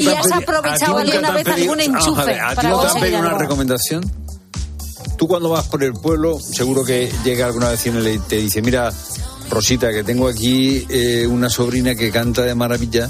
[0.00, 2.40] y has aprovechado alguna vez algún enchufe.
[2.40, 4.26] ¿A ti no te han pedido una recomendación?
[5.16, 8.92] tú cuando vas por el pueblo, seguro que llega alguna vecina y te dice, mira,
[9.50, 13.08] Rosita, que tengo aquí eh, una sobrina que canta de maravilla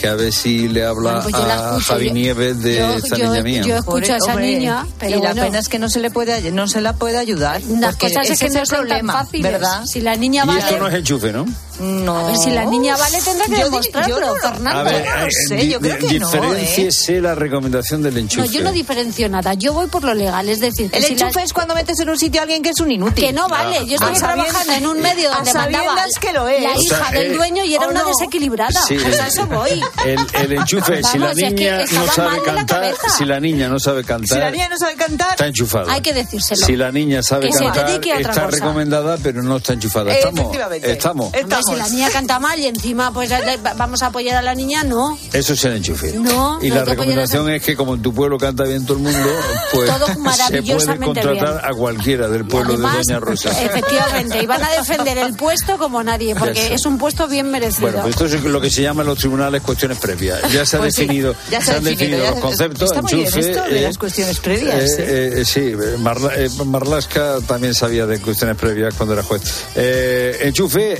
[0.00, 2.94] que a ver si le habla Bueno, pues a escucho, Javi yo- Nieves de yo-
[2.94, 3.62] esta yo- niña mía.
[3.62, 6.10] yo escucho a esa Hombre, niña, pero y la pena es que no se le
[6.10, 7.60] puede no se la puede ayudar.
[7.64, 9.50] Las cosas es que no el son tan problema, fáciles.
[9.52, 9.84] ¿verdad?
[9.86, 10.60] Si la niña y vale...
[10.60, 11.46] esto no es enchufe, ¿no?
[11.80, 12.18] No.
[12.18, 14.80] A ver, si la niña vale, tendrá que Yo demostrarlo, yo no lo- Fernando.
[14.80, 17.20] A ver, no lo eh, sé, di- yo creo que no, ¿eh?
[17.22, 18.46] la recomendación del enchufe.
[18.46, 19.54] No, yo no diferencio nada.
[19.54, 20.48] Yo voy por lo legal.
[20.48, 22.70] Es decir, El si la- enchufe es cuando metes en un sitio a alguien que
[22.70, 23.24] es un inútil.
[23.24, 23.86] Que no vale.
[23.86, 26.62] Yo estuve trabajando en un medio donde mandaba que lo es.
[26.62, 28.08] la O sea, hija del eh, dueño y era ¿o una no?
[28.08, 28.80] desequilibrada.
[28.86, 29.82] Sí, pues a eso voy.
[30.04, 33.68] El, el enchufe, si la Vamos, es que niña no sabe cantar, si la niña
[33.68, 35.92] no sabe Si cantar, la niña no sabe cantar, está enchufada.
[35.92, 36.64] Hay que decírselo.
[36.66, 40.12] Si la niña sabe cantar, está recomendada, pero no está enchufada.
[40.12, 40.40] Estamos.
[40.40, 40.90] Efectivamente.
[40.92, 41.32] Estamos.
[41.74, 43.30] Si la niña canta mal y encima pues
[43.76, 45.18] vamos a apoyar a la niña, no.
[45.32, 46.12] Eso es el enchufe.
[46.12, 49.02] No, y no la recomendación es que como en tu pueblo canta bien todo el
[49.04, 49.28] mundo,
[49.72, 49.90] pues
[50.48, 51.46] se puede contratar bien.
[51.64, 53.50] a cualquiera del pueblo Además, de Doña Rosa.
[53.62, 57.82] Efectivamente, y van a defender el puesto como nadie, porque es un puesto bien merecido.
[57.88, 60.40] Bueno, pues esto es lo que se llama en los tribunales cuestiones previas.
[60.52, 62.90] Ya se ha Pues sí, definido, ya se ha han definido, ya los conceptos.
[62.90, 67.74] está muy bien esto de las cuestiones previas, eh, eh, sí, Marla- eh, Marlasca también
[67.74, 69.42] sabía de cuestiones previas cuando era juez.
[69.74, 70.98] Eh, enchufe,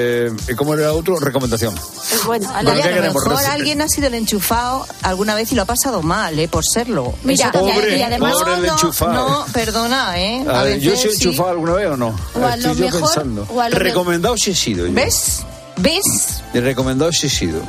[0.00, 1.18] eh, ¿cómo era otro?
[1.18, 1.74] Recomendación.
[1.74, 3.24] Pues bueno, a la- Bueno, ¿qué a lo queremos?
[3.26, 6.48] mejor alguien ha sido el enchufado alguna vez y lo ha pasado mal, ¿eh?
[6.48, 7.14] Por serlo.
[7.24, 9.12] Mira, Pobre, y además- pobre el no, enchufado.
[9.12, 10.44] No, perdona, ¿eh?
[10.48, 11.08] A ver, ¿Yo sí.
[11.12, 12.08] enchufado alguna vez o no?
[12.34, 13.46] O a Estoy lo yo mejor- pensando.
[13.50, 14.92] o a lo Recomendado sí he sido yo.
[14.92, 15.40] ¿Ves?
[15.76, 16.42] ¿Ves?
[16.52, 17.60] De recomendado sí he sido.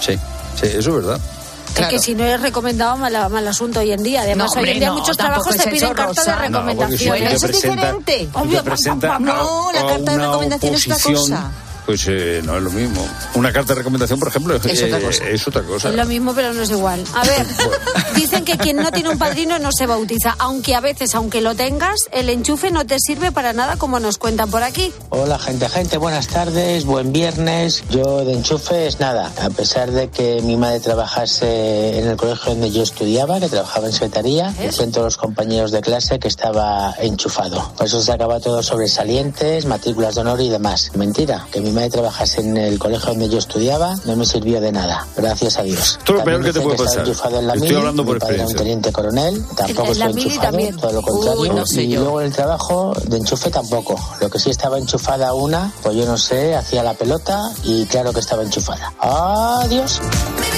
[0.00, 0.14] Sí,
[0.60, 1.20] sí, eso es verdad.
[1.68, 1.90] Es Claro.
[1.90, 4.22] que si no es recomendado, mal, mal asunto hoy en día.
[4.22, 6.30] Además, No, hoy en día no, muchos trabajos es te piden carta de.
[6.50, 7.16] No, recomendación.
[7.16, 8.28] Eso es diferente.
[8.32, 11.50] Obvio, a- No, la a carta de una recomendación es otra oposición, cosa.
[11.88, 13.02] Pues eh, no es lo mismo.
[13.32, 15.28] Una carta de recomendación, por ejemplo, es, Es otra eh, cosa.
[15.30, 15.88] es otra cosa.
[15.88, 17.02] Es lo mismo, pero no es igual.
[17.14, 17.46] A ver,
[18.14, 21.54] dicen que quien no tiene un padrino no se bautiza, aunque a veces, aunque lo
[21.54, 24.92] tengas, el enchufe no te sirve para nada, como nos cuentan por aquí.
[25.08, 27.82] Hola gente, gente, buenas tardes, buen viernes.
[27.88, 32.52] Yo de enchufe es nada, a pesar de que mi madre trabajase en el colegio
[32.52, 36.94] donde yo estudiaba, que trabajaba en secretaría, decían todos los compañeros de clase que estaba
[37.00, 37.72] enchufado.
[37.78, 40.90] Por eso se acaba todo sobresalientes, matrículas de honor y demás.
[40.94, 44.72] Mentira, que mi madre trabajase en el colegio donde yo estudiaba no me sirvió de
[44.72, 45.98] nada, gracias a Dios.
[46.04, 47.06] Todo lo peor que te puede estaba pasar.
[47.06, 48.90] enchufado en la Estoy mili, hablando por mi padre era un experiencia.
[48.90, 50.76] teniente coronel, tampoco En la estoy mili enchufado, también.
[50.76, 51.40] todo lo contrario.
[51.40, 52.00] Uy, no sé y yo.
[52.00, 53.96] luego en el trabajo de enchufe tampoco.
[54.20, 58.12] Lo que sí estaba enchufada una, pues yo no sé, hacía la pelota y claro
[58.12, 58.92] que estaba enchufada.
[59.00, 60.00] Adiós.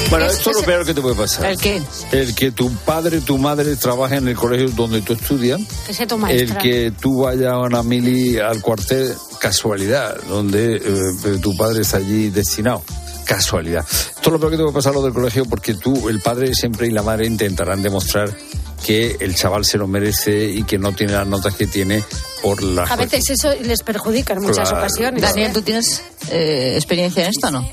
[0.08, 1.46] Bueno, esto es lo peor que te puede pasar.
[1.50, 1.82] ¿El qué?
[2.12, 5.60] El que tu padre, tu madre trabaje en el colegio donde tú estudias.
[5.86, 11.38] Que sea tu El que tú vayas a una mili al cuartel, casualidad, donde eh,
[11.40, 12.82] tu padre está allí destinado.
[13.24, 13.84] Casualidad.
[13.88, 16.52] Esto es lo peor que te puede pasar lo del colegio porque tú, el padre
[16.54, 18.36] siempre y la madre intentarán demostrar
[18.84, 22.02] que el chaval se lo merece y que no tiene las notas que tiene
[22.42, 24.84] por la A veces eso les perjudica en muchas Claro.
[24.84, 25.22] ocasiones.
[25.22, 27.70] Daniel, ¿tú tienes eh, experiencia en esto o no?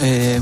[0.00, 0.40] Eh,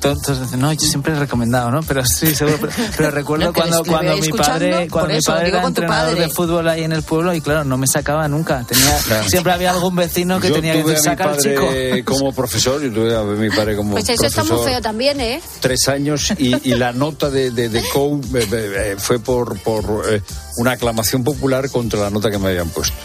[0.00, 1.82] todos dicen, no, yo siempre he recomendado, ¿no?
[1.82, 2.58] Pero sí, seguro.
[2.60, 6.20] Pero, pero recuerdo No, cuando, cuando mi padre, cuando mi padre era entrenador padre.
[6.26, 8.64] de fútbol ahí en el pueblo y claro, no me sacaba nunca.
[8.66, 9.28] Tenía, Claro.
[9.28, 11.68] Siempre había algún vecino que Yo tenía que sacar al chico.
[12.04, 14.58] como profesor, yo tuve a mi padre como Pues eso está profesor.
[14.62, 15.40] muy feo también, ¿eh?
[15.60, 20.02] tres años y, y la nota de, de, de COU eh, eh, fue por, por
[20.08, 20.22] eh,
[20.56, 22.96] una aclamación popular contra la nota que me habían puesto.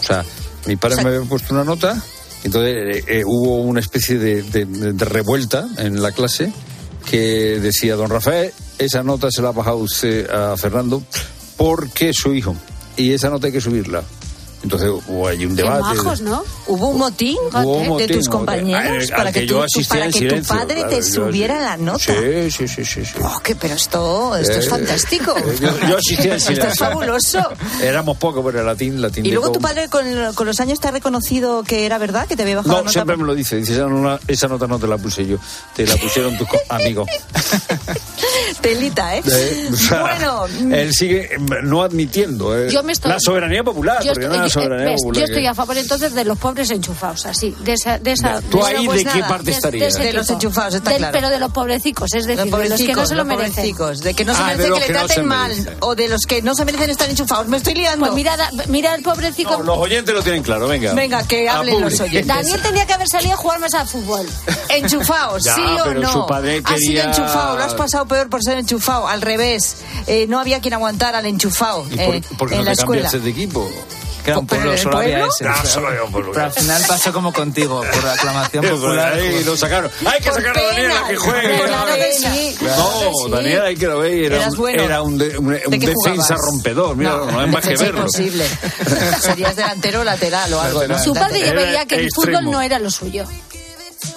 [0.00, 0.24] O sea,
[0.66, 1.96] mi padre me había puesto una nota,
[2.44, 6.52] entonces eh, eh, hubo una especie de, de- de revuelta en la clase
[7.08, 11.02] que decía, don Rafael, esa nota se la ha bajado usted a Fernando
[11.56, 12.54] porque es su hijo
[12.96, 14.02] y esa nota hay que subirla.
[14.62, 15.80] Entonces hubo ahí un Qué debate.
[15.82, 16.42] majos, ¿no?
[16.66, 20.28] ¿Hubo un motín Hubo un de tus compañeros para que, yo tú- para en que
[20.28, 21.98] tu padre claro, te yo- subiera la nota?
[21.98, 23.04] Sí, sí, sí, sí.
[23.04, 23.12] sí.
[23.22, 25.34] Oh, que, pero esto, esto es Eh, fantástico.
[25.38, 27.38] eh, yo- yo asistía en Esto es fabuloso.
[27.82, 29.24] Éramos pocos, pero latín, latín.
[29.24, 32.34] ¿Y luego tu padre con, con los años te ha reconocido que era verdad, que
[32.36, 32.92] te había bajado la No, nota?
[32.92, 33.56] siempre me lo dice.
[33.56, 35.38] Dice, esa, no- esa nota no te la puse yo,
[35.76, 37.08] te la pusieron tus amigos.
[38.60, 39.22] Telita, ¿eh?
[39.24, 43.62] Eh, o sea, bueno, él sigue eh, no admitiendo eh, Yo me estoy- la soberanía
[43.62, 46.38] popular, Yo porque estoy, la eh, ves, yo estoy que- a favor entonces de los
[46.38, 47.98] pobres enchufados, así, de esa...
[47.98, 49.94] De, esa, ¿Tú de ahí esa- de qué nada, parte de- estarías?
[49.94, 51.12] ese De los enchufados, está Del- claro.
[51.12, 53.52] Pero de los pobrecicos, es decir, de los que no se lo los merecen.
[53.54, 55.76] pobrecicos, de que no se Ah, de merecen los que le que no traten mal,
[55.80, 57.48] o de los que no se merecen estar enchufados.
[57.48, 58.06] Me estoy liando.
[58.06, 59.50] Pues mira, da- mira el pobrecico...
[59.58, 60.92] No, los oyentes lo tienen claro, venga.
[60.94, 62.26] Venga, que hablen los oyentes.
[62.26, 64.26] Daniel tenía que haber salido a jugar más al fútbol.
[64.70, 66.12] Enchufados, sí o no.
[66.12, 69.06] su padre Has sido quería- enchufado, lo has pasado peor por ser enchufado.
[69.08, 72.60] Al revés, Eh, no había quien aguantara al enchufado ¿Y eh, por, por qué en
[72.60, 73.02] no la te escuela.
[73.02, 73.70] cambiaste de equipo?
[74.28, 75.46] Que era un pueblo, solo había ese.
[75.48, 76.32] Ah, solo había un pueblo.
[76.32, 79.12] Pero al final pasó como contigo, por aclamación popular.
[79.14, 79.90] Ahí lo sacaron.
[80.06, 81.62] Hay que sacar a Daniela que juegue.
[81.64, 82.58] Claro que sí.
[82.62, 84.32] No, Daniela hay que lo ver.
[84.32, 84.82] Era, un, bueno.
[84.82, 86.96] era un, de- un- un ¿De qué defensa rompedor.
[86.96, 88.00] Mira, no, hay más que Es verlo.
[88.00, 88.44] imposible.
[89.20, 90.98] Serías delantero o lateral o algo, ¿no?
[91.02, 93.24] Su padre ya veía que el fútbol no era lo suyo.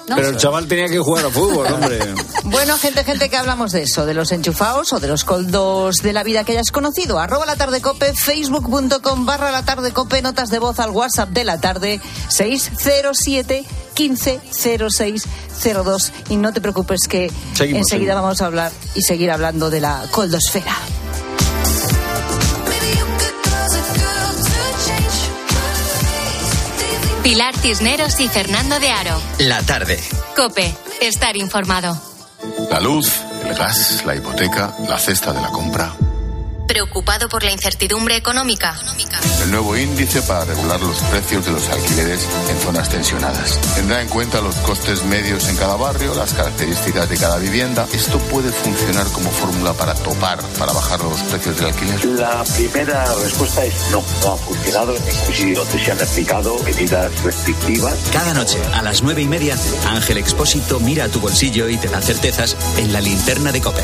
[0.07, 0.15] ¿No?
[0.15, 1.99] Pero el chaval tenía que jugar a fútbol, hombre.
[2.43, 6.11] Bueno, gente, gente, que hablamos de eso, de los enchufados o de los coldos de
[6.11, 7.19] la vida que hayas conocido.
[7.19, 11.43] Arroba la tarde cope, facebook.com barra la tarde cope, notas de voz al WhatsApp de
[11.45, 13.63] la tarde, 607
[13.97, 16.11] 150602.
[16.29, 20.03] Y no te preocupes que Seguimos, enseguida vamos a hablar y seguir hablando de la
[20.11, 20.75] coldosfera.
[27.23, 29.21] Pilar Cisneros y Fernando de Aro.
[29.37, 29.99] La tarde.
[30.35, 31.95] Cope, estar informado.
[32.71, 33.13] La luz,
[33.45, 35.93] el gas, la hipoteca, la cesta de la compra.
[36.71, 38.73] ¿Preocupado por la incertidumbre económica?
[39.43, 43.59] El nuevo índice para regular los precios de los alquileres en zonas tensionadas.
[43.75, 47.85] Tendrá en cuenta los costes medios en cada barrio, las características de cada vivienda.
[47.91, 52.05] Esto puede funcionar como fórmula para topar, para bajar los precios del alquiler.
[52.05, 57.95] La primera respuesta es no, no ha funcionado donde se han aplicado medidas restrictivas.
[58.13, 59.57] Cada noche, a las nueve y media,
[59.89, 63.83] Ángel Expósito mira a tu bolsillo y te da certezas en la linterna de Cope.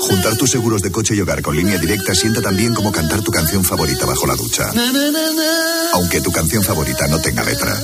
[0.00, 3.22] Juntar tus seguros de coche y hogar con línea directa sienta tan bien como cantar
[3.22, 4.64] tu canción favorita bajo la ducha.
[5.94, 7.74] Aunque tu canción favorita no tenga letra.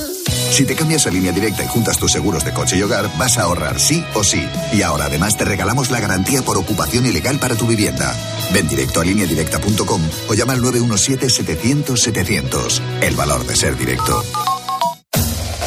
[0.51, 3.37] Si te cambias a línea directa y juntas tus seguros de coche y hogar, vas
[3.37, 4.47] a ahorrar sí o sí.
[4.71, 8.15] Y ahora además te regalamos la garantía por ocupación ilegal para tu vivienda.
[8.53, 12.81] Ven directo a lineadirecta.com o llama al 917-700-700.
[13.01, 14.23] El valor de ser directo.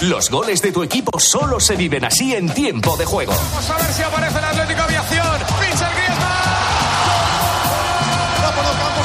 [0.03, 3.33] Los goles de tu equipo solo se viven así en tiempo de juego.
[3.33, 5.36] Vamos a ver si aparece el Atlético Aviación.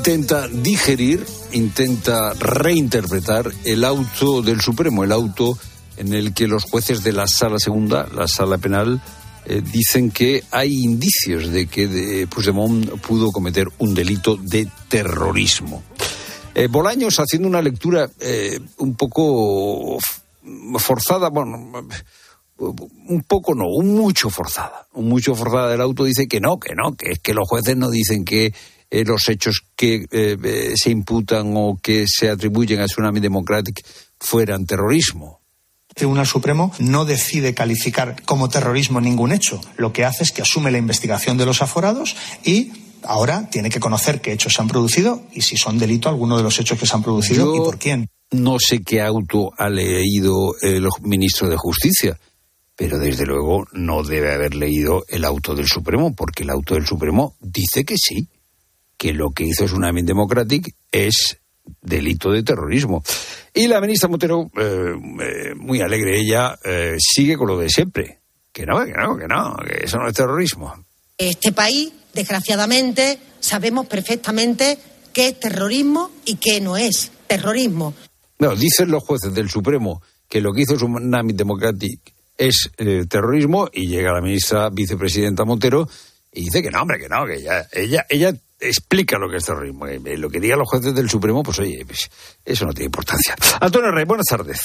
[0.00, 5.58] Intenta digerir, intenta reinterpretar el auto del Supremo, el auto
[5.98, 9.02] en el que los jueces de la sala segunda, la sala penal,
[9.44, 15.82] eh, dicen que hay indicios de que de, Puigdemont pudo cometer un delito de terrorismo.
[16.54, 19.98] Eh, Bolaños haciendo una lectura eh, un poco
[20.78, 21.58] forzada, bueno,
[22.56, 26.74] un poco no, un mucho forzada, un mucho forzada del auto dice que no, que
[26.74, 28.54] no, que es que los jueces no dicen que
[28.90, 33.84] eh, los hechos que eh, se imputan o que se atribuyen a Tsunami Democratic
[34.18, 35.40] fueran terrorismo.
[35.90, 39.60] El Tribunal Supremo no decide calificar como terrorismo ningún hecho.
[39.76, 42.72] Lo que hace es que asume la investigación de los aforados y
[43.02, 46.42] ahora tiene que conocer qué hechos se han producido y si son delito alguno de
[46.42, 48.08] los hechos que se han producido y por quién.
[48.30, 52.18] No sé qué auto ha leído el ministro de Justicia,
[52.76, 56.86] pero desde luego no debe haber leído el auto del Supremo, porque el auto del
[56.86, 58.28] Supremo dice que sí,
[59.00, 61.38] que lo que hizo Tsunami Democratic es
[61.80, 63.02] delito de terrorismo.
[63.54, 68.18] Y la ministra Montero, eh, eh, muy alegre ella, eh, sigue con lo de siempre.
[68.52, 70.84] Que no, que no, que no, que eso no es terrorismo.
[71.16, 74.78] Este país, desgraciadamente, sabemos perfectamente
[75.14, 77.94] qué es terrorismo y qué no es terrorismo.
[78.38, 82.00] No, dicen los jueces del Supremo que lo que hizo Tsunami Democratic
[82.36, 82.70] es
[83.08, 85.88] terrorismo y llega la ministra vicepresidenta Montero
[86.32, 89.44] y dice que no, hombre, que no, que ella, ella, ella explica lo que es
[89.44, 89.86] terrorismo.
[89.86, 92.10] Eh, lo que digan los jueces del Supremo, pues oye, pues,
[92.44, 93.34] eso no tiene importancia.
[93.60, 94.60] Antonio Rey, buenas tardes.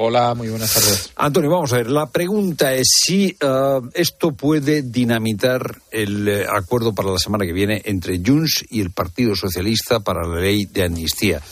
[0.00, 1.10] Hola, muy buenas tardes.
[1.16, 6.94] Antonio, vamos a ver, la pregunta es si uh, esto puede dinamitar el eh, acuerdo
[6.94, 10.84] para la semana que viene entre Junts y el Partido Socialista para la ley de
[10.84, 11.42] amnistía.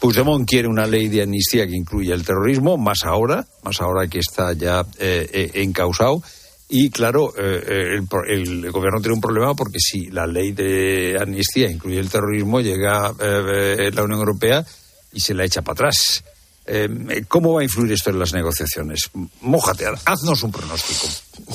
[0.00, 4.18] Puigdemont quiere una ley de amnistía que incluya el terrorismo, más ahora, más ahora que
[4.18, 6.20] está ya eh, encausado.
[6.68, 7.98] Y claro, eh,
[8.28, 13.12] el, gobierno tiene un problema porque si la ley de amnistía incluye el terrorismo, llega
[13.20, 14.64] eh, la Unión Europea
[15.12, 16.24] y se la echa para atrás.
[16.66, 16.88] Eh,
[17.28, 19.10] ¿Cómo va a influir esto en las negociaciones?
[19.42, 21.06] Mójate, haznos un pronóstico.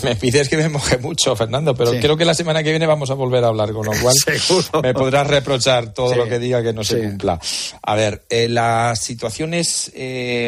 [0.03, 3.09] Me pides que me moje mucho, Fernando, pero creo que la semana que viene vamos
[3.09, 4.15] a volver a hablar, con lo cual
[4.83, 7.39] me podrás reprochar todo lo que diga que no se cumpla.
[7.81, 9.91] A ver, la situación es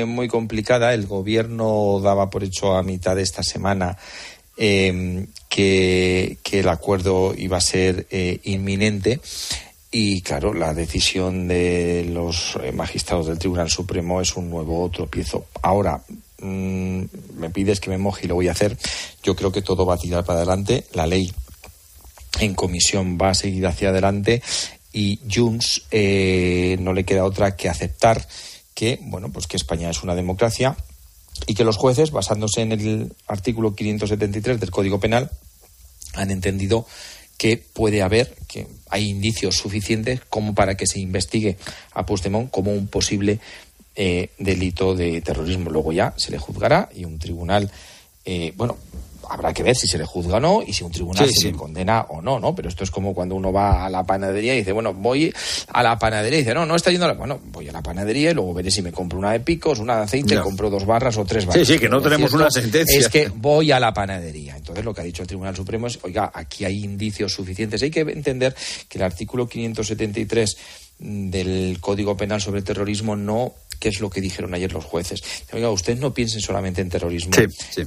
[0.06, 0.94] muy complicada.
[0.94, 3.98] El gobierno daba por hecho a mitad de esta semana
[4.64, 9.20] Em, que, el acuerdo iba a ser eh, inminente.
[9.90, 15.48] Y claro, la decisión de los eh, magistrados del Tribunal Supremo es un nuevo tropiezo.
[15.64, 16.04] Ahora,
[16.42, 17.02] mm,
[17.38, 18.78] me pides que me moje y lo voy a hacer.
[19.24, 20.86] Yo creo que todo va a tirar para adelante.
[20.94, 21.34] La ley
[22.40, 24.44] en comisión va a seguir hacia adelante
[24.94, 28.28] y Junts eh, no le queda otra que aceptar
[28.76, 30.76] que bueno pues que España es una democracia
[31.48, 35.32] y que los jueces, basándose en el artículo 573 del Código Penal,
[36.14, 36.86] han entendido
[37.38, 41.58] que puede haber, que hay indicios suficientes como para que se investigue
[41.94, 43.40] a Puigdemont como un posible
[43.96, 45.72] eh, delito de terrorismo.
[45.72, 47.72] Luego ya se le juzgará y un tribunal,
[48.26, 48.78] eh, bueno,
[49.32, 51.58] habrá que ver si se le juzga o no y si un tribunal se le
[51.58, 52.54] condena o no, ¿no?
[52.54, 55.34] Pero esto es como cuando uno va a la panadería y dice, bueno, voy
[55.70, 57.14] a la panadería y dice, no, no está yendo a la...
[57.14, 59.96] Bueno, voy a la panadería y luego veré si me compro una de picos, una
[59.96, 61.66] de aceite, compro dos barras o tres barras.
[61.66, 63.00] Sí, sí, que no tenemos una sentencia.
[63.00, 64.58] Es que voy a la panadería.
[64.58, 67.82] Entonces lo que ha dicho el Tribunal Supremo es, oiga, aquí hay indicios suficientes.
[67.84, 68.54] Hay que entender
[68.90, 70.58] que el artículo 573
[71.00, 75.24] del Código Penal sobre terrorismo no qué es lo que dijeron ayer los jueces.
[75.52, 77.32] Oiga, ustedes no piensen solamente en terrorismo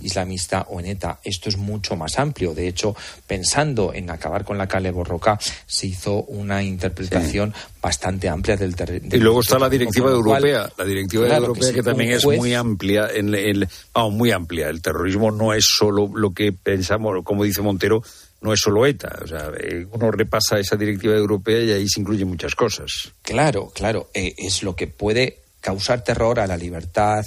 [0.02, 2.52] islamista o en ETA, esto es mucho más amplio.
[2.52, 8.56] De hecho, pensando en acabar con la Cale Borroca, se hizo una interpretación bastante amplia
[8.56, 9.10] del terrorismo.
[9.12, 13.68] Y luego está la directiva europea, la directiva europea que, también es muy amplia, en,
[14.10, 14.68] muy amplia.
[14.68, 18.02] El terrorismo no es solo lo que pensamos, como dice Montero,
[18.40, 19.20] no es solo ETA.
[19.22, 23.12] O sea, eh, uno repasa esa directiva europea y ahí se incluyen muchas cosas.
[23.22, 24.10] Claro, claro.
[24.12, 27.24] Eh, es lo que puede causar terror a la libertad,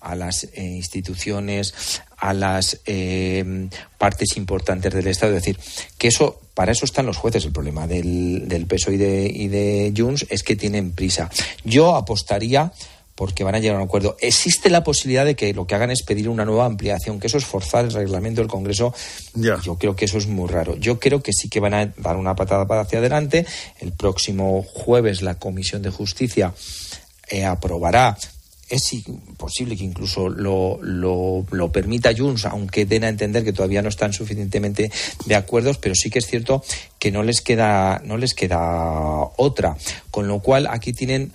[0.00, 2.80] a las eh, instituciones, a las
[3.96, 5.36] partes importantes del Estado.
[5.36, 5.58] Es decir,
[5.96, 7.44] que eso, para eso están los jueces.
[7.44, 11.30] El problema del, del PSOE y de, y de Junts es que tienen prisa.
[11.64, 12.72] Yo apostaría
[13.16, 14.16] porque van a llegar a un acuerdo.
[14.20, 17.38] Existe la posibilidad de que lo que hagan es pedir una nueva ampliación, que eso
[17.38, 18.94] es forzar el reglamento del Congreso.
[19.34, 20.76] Yo creo que eso es muy raro.
[20.76, 23.46] Yo creo que sí que van a dar una patada para hacia adelante.
[23.80, 26.52] El próximo jueves la Comisión de Justicia
[27.28, 28.16] eh, aprobará
[28.68, 28.90] es
[29.36, 33.88] posible que incluso lo, lo, lo, permita Junts, aunque den a entender que todavía no
[33.88, 34.90] están suficientemente
[35.24, 36.64] de acuerdo, pero sí que es cierto
[36.98, 39.76] que no les queda, no les queda otra.
[40.10, 41.32] Con lo cual aquí tienen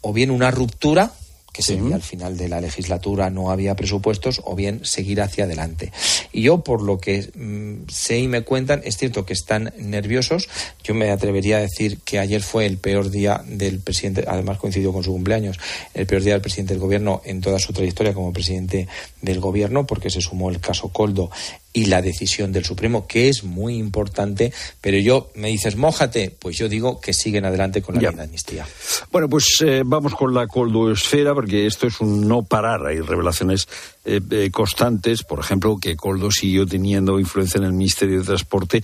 [0.00, 1.12] o bien una ruptura
[1.54, 5.92] que sería al final de la legislatura no había presupuestos o bien seguir hacia adelante.
[6.32, 10.48] Y yo, por lo que mm, sé y me cuentan, es cierto que están nerviosos.
[10.82, 14.92] Yo me atrevería a decir que ayer fue el peor día del presidente, además coincidió
[14.92, 15.60] con su cumpleaños,
[15.94, 18.88] el peor día del presidente del gobierno en toda su trayectoria como presidente
[19.22, 21.30] del gobierno, porque se sumó el caso Coldo
[21.74, 26.56] y la decisión del Supremo, que es muy importante, pero yo me dices, mójate, pues
[26.56, 28.66] yo digo que siguen adelante con la ley de amnistía.
[29.10, 32.86] Bueno, pues eh, vamos con la Coldo-esfera, porque esto es un no parar.
[32.86, 33.66] Hay revelaciones
[34.04, 38.82] eh, eh, constantes, por ejemplo, que Coldo siguió teniendo influencia en el Ministerio de Transporte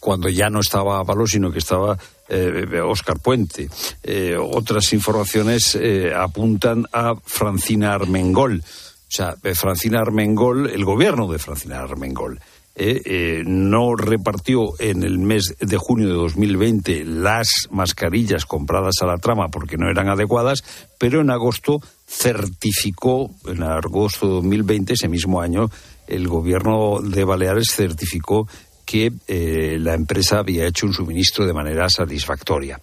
[0.00, 1.98] cuando ya no estaba Ábalos, sino que estaba
[2.84, 3.68] Oscar eh, Puente.
[4.04, 5.76] Eh, otras informaciones
[6.14, 8.62] apuntan a Francina Armengol.
[9.08, 12.40] O sea, Francina Armengol, el gobierno de Francina Armengol.
[13.46, 19.48] no repartió en el mes de junio de 2020 las mascarillas compradas a la trama
[19.48, 20.62] porque no eran adecuadas,
[20.98, 25.70] pero en agosto certificó, en agosto de 2020, ese mismo año,
[26.06, 28.46] el gobierno de Baleares certificó
[28.88, 32.80] que eh, la empresa había hecho un suministro de manera satisfactoria.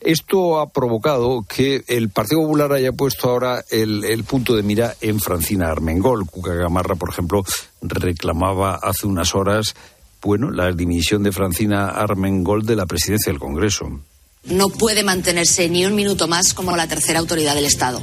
[0.00, 5.18] Esto ha provocado que el Partido Popular haya puesto ahora el, punto de mira en
[5.18, 6.26] Francina Armengol.
[6.26, 7.44] Cuca Gamarra, por ejemplo,
[7.82, 9.74] reclamaba hace unas horas
[10.22, 14.00] bueno, la dimisión de Francina Armengol de la presidencia del Congreso.
[14.44, 18.00] No puede mantenerse ni un minuto más como la tercera autoridad del Estado.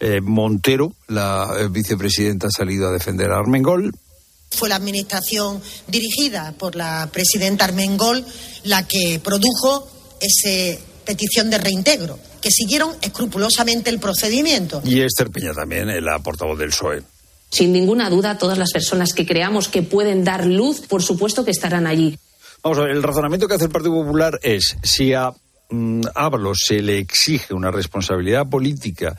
[0.00, 3.94] Eh, Montero, la eh, vicepresidenta, ha salido a defender a Armengol.
[4.50, 8.24] Fue la administración dirigida por la presidenta Armengol
[8.64, 9.88] la que produjo
[10.20, 14.82] esa petición de reintegro, que siguieron escrupulosamente el procedimiento.
[14.84, 17.02] Y Esther Peña también, eh, la portavoz del PSOE.
[17.50, 21.50] Sin ninguna duda, todas las personas que creamos que pueden dar luz, por supuesto que
[21.50, 22.18] estarán allí.
[22.62, 25.32] Vamos a ver, el razonamiento que hace el Partido Popular es si a
[25.68, 26.02] mm,
[26.54, 29.16] se le exige una responsabilidad política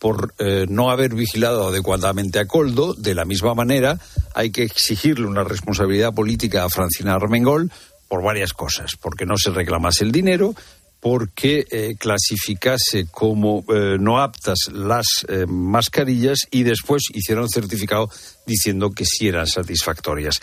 [0.00, 2.94] por eh, no haber vigilado adecuadamente a Coldo.
[2.94, 4.00] De la misma manera,
[4.34, 7.70] hay que exigirle una responsabilidad política a Francina Armengol
[8.08, 8.96] por varias cosas.
[9.00, 10.54] Porque no se reclamase el dinero,
[11.00, 18.08] porque eh, clasificase como eh, no aptas las mascarillas y después hicieron certificado
[18.46, 20.40] diciendo que sí eran satisfactorias.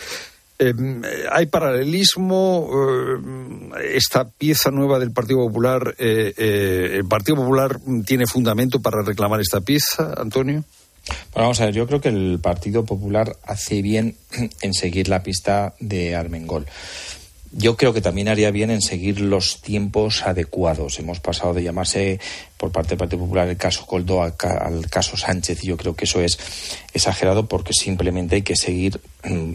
[0.58, 2.68] Em, hay paralelismo.
[2.72, 9.02] Eh, esta pieza nueva del Partido Popular, eh, eh, ¿el Partido Popular tiene fundamento para
[9.02, 10.64] reclamar esta pieza, Antonio?
[11.32, 14.16] Bueno, vamos a ver, yo creo que el Partido Popular hace bien
[14.60, 16.66] en seguir la pista de Armengol.
[17.52, 20.98] Yo creo que también haría bien en seguir los tiempos adecuados.
[20.98, 22.20] Hemos pasado de llamarse
[22.58, 24.34] por parte del Partido Popular el caso Coldo al
[24.90, 26.38] caso Sánchez y yo creo que eso es
[26.92, 29.52] exagerado porque simplemente hay que seguir, mm,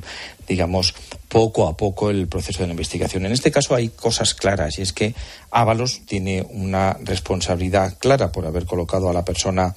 [0.47, 0.95] digamos,
[1.27, 3.25] poco a poco el proceso de la investigación.
[3.25, 5.13] En este caso hay cosas claras y es que
[5.51, 9.75] Ábalos tiene una responsabilidad clara por haber colocado a la persona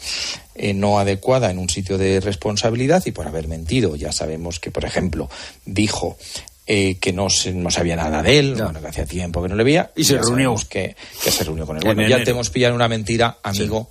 [0.55, 3.95] eh, no adecuada en un sitio de responsabilidad y por haber mentido.
[3.95, 5.29] Ya sabemos que, por ejemplo,
[5.67, 6.17] dijo
[6.67, 9.65] eh, que no, no sabía nada de él, bueno, que hacía tiempo que no le
[9.65, 9.93] veía.
[9.95, 10.55] Y se reunió.
[10.69, 11.83] Que, que, se reunió con él.
[11.85, 13.91] Bueno, ya te hemos pillado una mentira, amigo.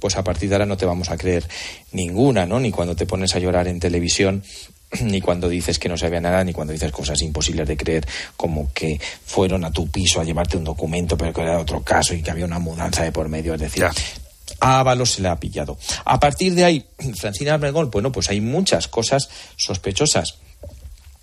[0.00, 1.48] Pues a partir de ahora no te vamos a creer
[1.92, 2.58] ninguna, ¿no?
[2.58, 4.42] Ni cuando te pones a llorar en televisión
[5.02, 8.06] ni cuando dices que no sabía nada, ni cuando dices cosas imposibles de creer,
[8.36, 12.14] como que fueron a tu piso a llevarte un documento, pero que era otro caso
[12.14, 13.54] y que había una mudanza de por medio.
[13.54, 15.78] Es decir, a Ábalos se le ha pillado.
[16.04, 20.38] A partir de ahí, Francina Armengol, bueno, pues hay muchas cosas sospechosas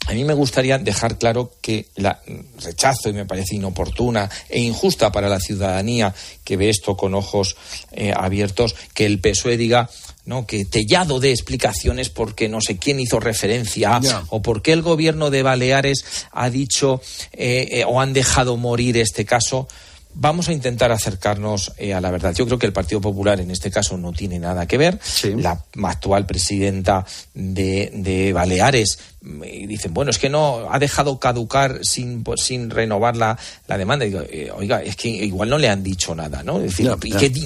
[0.06, 2.22] a mí me gustaría dejar claro que la
[2.62, 7.56] rechazo y me parece inoportuna e injusta para la ciudadanía que ve esto con ojos
[7.92, 9.90] eh, abiertos, que el PSOE diga
[10.26, 10.46] ¿no?
[10.46, 15.30] que tellado de explicaciones porque no sé quién hizo referencia o por qué el gobierno
[15.30, 17.02] de Baleares ha dicho
[17.32, 19.68] eh, eh, o han dejado morir este caso
[20.16, 22.36] vamos a intentar acercarnos a la verdad.
[22.36, 25.00] Yo creo que el Partido Popular en este caso no tiene nada que ver.
[25.38, 31.80] La actual presidenta de, de Baleares y dicen, bueno, es que no ha dejado caducar
[31.84, 34.06] sin, pues, sin renovar la, la demanda.
[34.06, 36.58] Y digo, eh, oiga, es que igual no le han dicho nada, ¿no?
[36.58, 36.92] Es decir,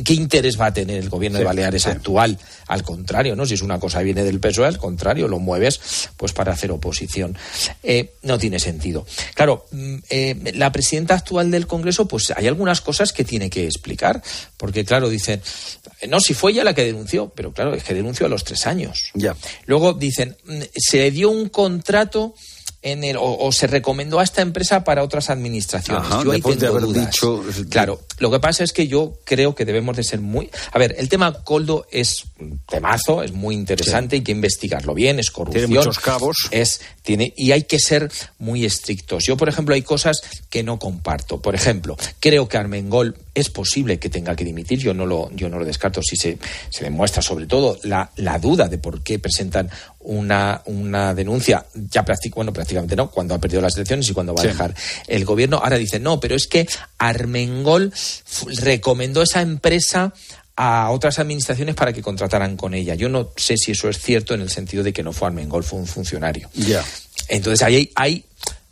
[0.03, 2.37] ¿qué, interés va a tener el gobierno de Baleares actual?
[2.67, 3.45] Al contrario, ¿no?
[3.45, 7.37] Si es una cosa viene del PSOE, al contrario, lo mueves pues para hacer oposición.
[7.83, 9.05] Eh, no tiene sentido.
[9.35, 13.65] Claro, mm, eh, la presidenta actual del Congreso, pues hay algunas cosas que tiene que
[13.65, 14.23] explicar,
[14.57, 15.41] porque claro, dicen,
[16.09, 18.65] no, si fue ella la que denunció, pero claro, es que denunció a los tres
[18.65, 19.11] años.
[19.13, 19.35] Ya.
[19.65, 22.33] Luego dicen, mm, se dio un contrato
[22.81, 26.07] en el, o, se recomendó a esta empresa para otras administraciones.
[26.23, 27.43] yo ahí de haber dicho...
[27.69, 30.49] Claro, lo que pasa es que yo creo que debemos de ser muy...
[30.71, 32.25] A ver, el tema Coldo es
[32.69, 35.65] temazo, es muy interesante, hay que investigarlo bien, es corrupción.
[35.67, 36.47] Tiene muchos cabos.
[36.51, 39.23] Es, tiene, y hay que ser muy estrictos.
[39.23, 41.39] Yo, por ejemplo, hay cosas que no comparto.
[41.39, 45.47] Por ejemplo, creo que Armengol es posible que tenga que dimitir, yo no lo, yo
[45.47, 46.37] no lo descarto si se,
[46.69, 52.05] se demuestra sobre todo la, la duda de por qué presentan una, una denuncia, ya
[52.35, 54.75] bueno, prácticamente no, cuando ha perdido las elecciones y cuando va a dejar
[55.07, 55.57] el gobierno.
[55.57, 57.93] Ahora dicen, no, pero es que Armengol
[58.61, 60.13] recomendó esa empresa
[60.57, 62.95] a otras administraciones para que contrataran con ella.
[62.95, 65.63] Yo no sé si eso es cierto en el sentido de que no fue Armengol,
[65.63, 66.49] fue un funcionario.
[66.55, 66.83] Ya.
[67.29, 68.25] Entonces ahí hay,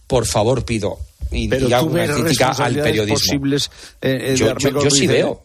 [0.08, 1.00] por favor, pido
[1.32, 3.16] y, Pero una crítica al periodismo.
[3.16, 3.70] Posibles,
[4.02, 5.44] eh, eh, yo, sí veo.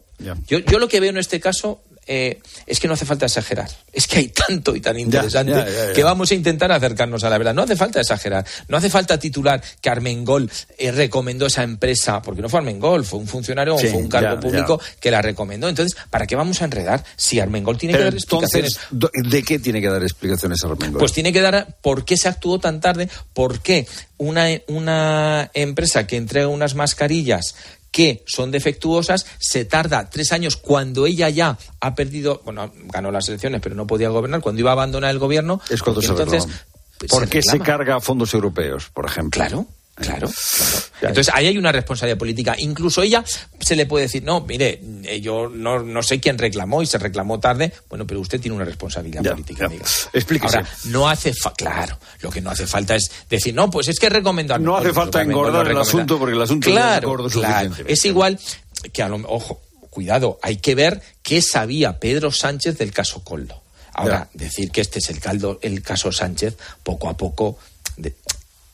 [0.49, 3.69] Yo, yo, lo que veo en este caso, eh, es que no hace falta exagerar.
[3.93, 7.55] Es que hay tanto y tan interesante que vamos a intentar acercarnos a la verdad.
[7.55, 8.45] No hace falta exagerar.
[8.69, 13.19] No hace falta titular que Armengol eh, recomendó esa empresa, porque no fue Armengol, fue
[13.19, 15.69] un funcionario o fue un cargo público que la recomendó.
[15.69, 17.05] Entonces, ¿para qué vamos a enredar?
[17.17, 18.79] Si Armengol tiene que dar explicaciones.
[18.91, 20.99] ¿De qué tiene que dar explicaciones Armengol?
[20.99, 23.87] Pues tiene que dar por qué se actuó tan tarde, por qué
[24.19, 27.55] una, una empresa que entrega unas mascarillas
[27.91, 33.29] que son defectuosas, se tarda tres años cuando ella ya ha perdido, bueno, ganó las
[33.29, 35.61] elecciones, pero no podía gobernar, cuando iba a abandonar el gobierno.
[35.69, 36.47] Es cuando se entonces,
[37.09, 39.41] ¿Por qué se, carga a fondos europeos, por ejemplo?
[39.41, 39.67] Claro.
[40.01, 40.31] Claro,
[41.03, 42.55] Entonces ahí hay una responsabilidad política.
[42.59, 43.23] Incluso ella
[43.61, 46.99] se le puede decir, no, mire, eh, yo no, no sé quién reclamó y se
[46.99, 47.73] reclamó tarde.
[47.89, 49.69] Bueno, pero usted tiene una responsabilidad política.
[50.13, 50.57] Explíquese.
[50.57, 54.09] Ahora, no hace claro, lo que no hace falta es decir, no, pues es que
[54.09, 54.61] recomendar.
[54.61, 57.75] No hace falta engordar el asunto porque el asunto claro, es claro.
[57.87, 58.39] Es igual
[58.93, 63.63] que a lo ojo, cuidado, hay que ver qué sabía Pedro Sánchez del caso Coldo.
[63.93, 67.59] Ahora, decir que este es el, caldo, el caso Sánchez, poco a poco.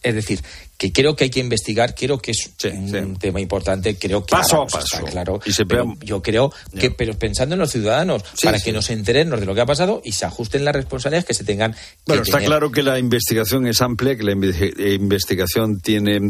[0.06, 0.40] Es decir,
[0.78, 4.62] que creo que hay que investigar, creo que es un tema importante, creo que paso
[4.62, 5.40] a paso, claro.
[5.44, 9.54] Y yo creo que, pero pensando en los ciudadanos, para que nos enteremos de lo
[9.54, 11.74] que ha pasado y se ajusten las responsabilidades que se tengan.
[12.06, 16.20] bueno, está claro que la investigación es amplia, que la eh, investigación tiene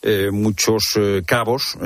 [0.00, 1.76] eh, muchos eh, cabos.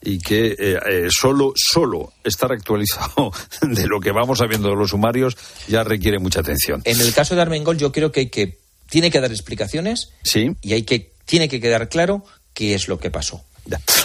[0.00, 0.78] y que
[1.10, 3.32] solo solo estar actualizado
[3.62, 5.36] de lo que vamos sabiendo de los sumarios
[5.66, 6.80] ya requiere mucha atención.
[6.84, 10.56] En el caso de Armengol yo creo que hay que tiene que dar explicaciones sí.
[10.62, 12.24] y hay que tiene que quedar claro
[12.54, 13.44] qué es lo que pasó.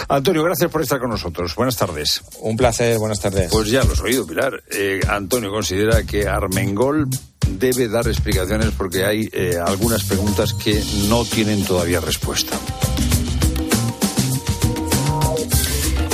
[0.10, 1.56] Antonio, gracias por estar con nosotros.
[1.56, 2.22] Buenas tardes.
[2.42, 3.50] Un placer, buenas tardes.
[3.50, 4.62] Pues ya lo has oído, Pilar.
[4.70, 7.08] Eh, Antonio considera que Armengol
[7.48, 12.60] debe dar explicaciones porque hay eh, algunas preguntas que no tienen todavía respuesta.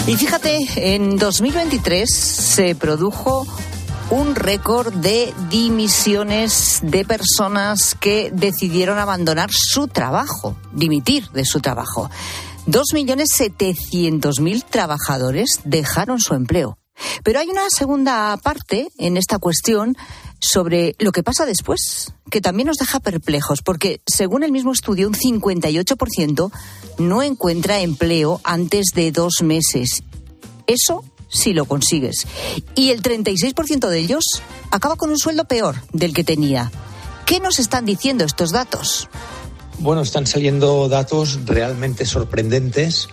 [0.05, 3.47] Y fíjate, en 2023 se produjo
[4.12, 12.10] un récord de dimisiones de personas que decidieron abandonar su trabajo, dimitir de su trabajo.
[12.66, 16.80] Dos millones setecientos mil trabajadores dejaron su empleo.
[17.24, 19.95] Pero hay una segunda parte en esta cuestión
[20.41, 25.07] sobre lo que pasa después, que también nos deja perplejos, porque según el mismo estudio,
[25.07, 26.51] un 58%
[26.97, 30.03] no encuentra empleo antes de dos meses.
[30.66, 32.28] Eso si lo consigues.
[32.76, 34.26] Y el 36% de ellos
[34.72, 36.72] acaba con un sueldo peor del que tenía.
[37.26, 39.08] ¿Qué nos están diciendo estos datos?
[39.78, 43.08] Bueno, están saliendo datos realmente sorprendentes,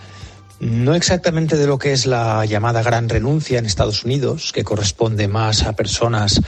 [0.59, 5.27] no exactamente de lo que es la llamada gran renuncia en Estados Unidos, que corresponde
[5.27, 6.41] más a personas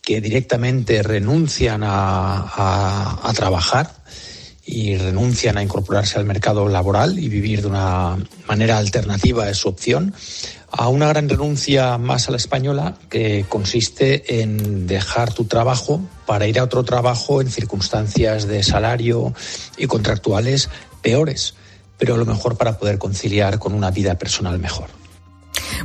[0.00, 4.01] que directamente renuncian a, a trabajar
[4.64, 9.68] y renuncian a incorporarse al mercado laboral y vivir de una manera alternativa es su
[9.68, 10.14] opción,
[10.70, 16.46] a una gran renuncia más a la española que consiste en dejar tu trabajo para
[16.46, 19.34] ir a otro trabajo en circunstancias de salario
[19.76, 20.70] y contractuales
[21.02, 21.54] peores,
[21.98, 24.88] pero a lo mejor para poder conciliar con una vida personal mejor.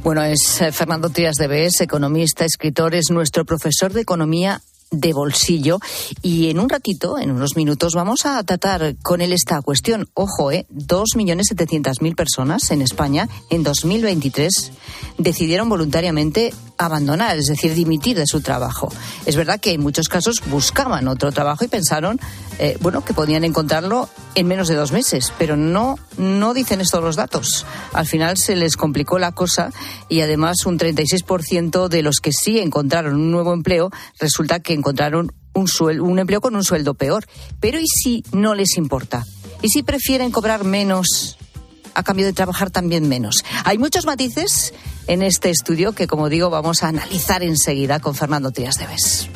[0.03, 4.61] Bueno, es eh, Fernando Tías de Bes, economista, escritor, es nuestro profesor de economía
[4.91, 5.79] de bolsillo.
[6.21, 10.09] Y en un ratito, en unos minutos, vamos a tratar con él esta cuestión.
[10.13, 10.65] Ojo, ¿eh?
[10.73, 14.71] 2.700.000 personas en España en 2023
[15.17, 18.91] decidieron voluntariamente abandonar, es decir, dimitir de su trabajo.
[19.25, 22.19] Es verdad que en muchos casos buscaban otro trabajo y pensaron,
[22.59, 27.03] eh, bueno, que podían encontrarlo en menos de dos meses, pero no, no dicen estos
[27.03, 27.65] los datos.
[27.93, 29.71] Al final se les complicó la cosa
[30.07, 35.33] y además un 36% de los que sí encontraron un nuevo empleo resulta que encontraron
[35.53, 35.67] un,
[36.01, 37.25] un empleo con un sueldo peor.
[37.59, 39.25] Pero ¿y si no les importa?
[39.61, 41.37] ¿Y si prefieren cobrar menos
[41.93, 43.43] a cambio de trabajar también menos?
[43.65, 44.73] Hay muchos matices
[45.07, 49.29] en este estudio que, como digo, vamos a analizar enseguida con Fernando Tías de Bes.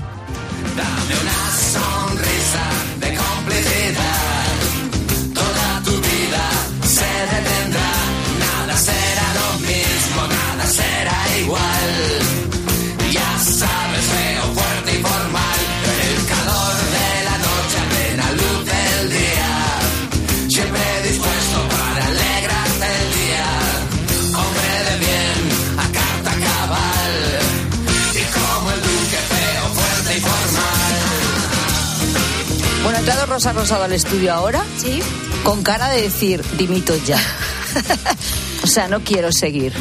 [33.02, 34.64] Entrado Rosa Rosado al estudio ahora.
[34.78, 35.02] Sí.
[35.44, 37.20] Con cara de decir, dimito ya.
[38.64, 39.74] O sea, no quiero seguir.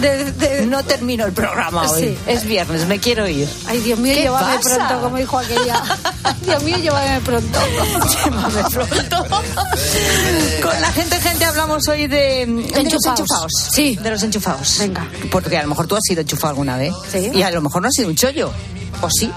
[0.66, 2.16] No termino el programa hoy.
[2.26, 3.46] Es viernes, me quiero ir.
[3.66, 5.82] Ay, Dios mío, llévame pronto, como dijo aquella.
[6.46, 7.58] Dios mío, llévame pronto.
[8.24, 9.26] llévame pronto.
[10.62, 13.20] Con la gente, gente, hablamos hoy de, enchufados.
[13.20, 13.52] enchufados.
[13.70, 13.96] Sí.
[13.96, 14.78] De los enchufados.
[14.78, 15.06] Venga.
[15.30, 16.94] Porque a lo mejor tú has sido enchufado alguna vez.
[17.12, 17.30] Sí.
[17.34, 18.50] Y a lo mejor no has sido un chollo.
[19.02, 19.30] ¿O sí?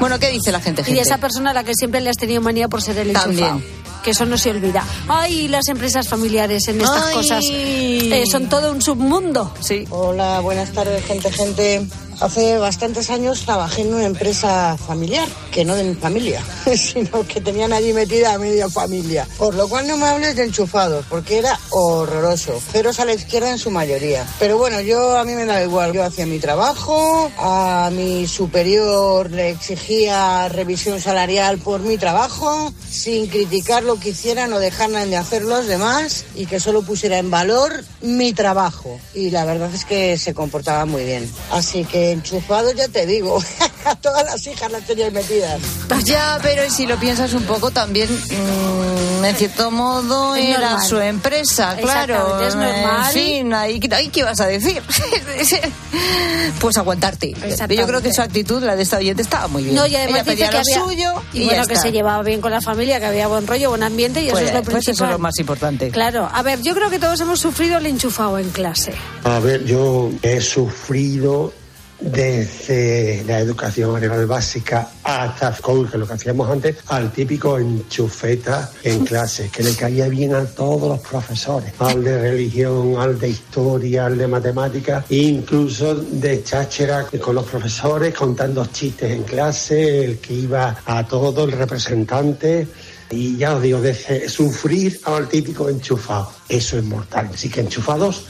[0.00, 0.92] Bueno, ¿qué dice la gente, gente?
[0.92, 3.10] Y de esa persona a la que siempre le has tenido manía por ser el
[3.10, 3.60] enchufado.
[4.02, 4.84] Que eso no se olvida.
[5.08, 7.14] Ay, las empresas familiares en estas Ay.
[7.14, 9.52] cosas eh, son todo un submundo.
[9.60, 9.84] Sí.
[9.90, 11.86] Hola, buenas tardes, gente, gente.
[12.20, 16.42] Hace bastantes años trabajé en una empresa familiar, que no de mi familia,
[16.76, 19.26] sino que tenían allí metida a media familia.
[19.36, 22.60] Por lo cual no me hables de enchufados, porque era horroroso.
[22.72, 24.26] Ceros a la izquierda en su mayoría.
[24.38, 25.92] Pero bueno, yo a mí me da igual.
[25.92, 33.26] Yo hacía mi trabajo, a mi superior le exigía revisión salarial por mi trabajo, sin
[33.26, 37.30] criticar lo que hicieran o dejaran de hacer los demás y que solo pusiera en
[37.30, 38.98] valor mi trabajo.
[39.14, 41.30] Y la verdad es que se comportaba muy bien.
[41.50, 43.42] Así que enchufados ya te digo,
[43.84, 45.60] a todas las hijas las tenías metidas.
[45.88, 50.70] Pues ya, pero si lo piensas un poco también, mm, en cierto modo, Es era
[50.70, 50.86] normal.
[50.88, 52.40] su empresa, claro.
[52.42, 53.06] Es normal.
[53.06, 54.82] En fin, ahí, ahí ¿qué vas a decir?
[56.60, 57.32] pues aguantarte.
[57.32, 57.86] Yo Exactamente.
[57.86, 59.74] creo que su actitud, la de esta oyente, estaba muy bien.
[59.74, 61.72] No, y además Ella dice pedía que lo había, suyo y, y ya bueno, que
[61.74, 61.82] está.
[61.86, 64.48] se llevaba bien con la familia, que había buen rollo, buen ambiente y Pues, eso
[64.48, 64.94] es lo pues principal.
[64.94, 65.90] eso es lo más importante.
[65.90, 68.92] Claro, a ver, yo creo que todos hemos sufrido el enchufado en clase.
[69.24, 71.52] A ver, yo he sufrido
[72.00, 75.56] desde la educación nivel básica hasta
[75.90, 80.44] que lo que hacíamos antes, al típico enchufeta en clase, que le caía bien a
[80.44, 87.06] todos los profesores, al de religión, al de historia, al de matemáticas, incluso de cháchera
[87.20, 92.66] con los profesores, contando chistes en clase, el que iba a todo, el representante.
[93.10, 97.30] Y ya os digo, desde sufrir al típico enchufado, eso es mortal.
[97.32, 98.24] Así que enchufados,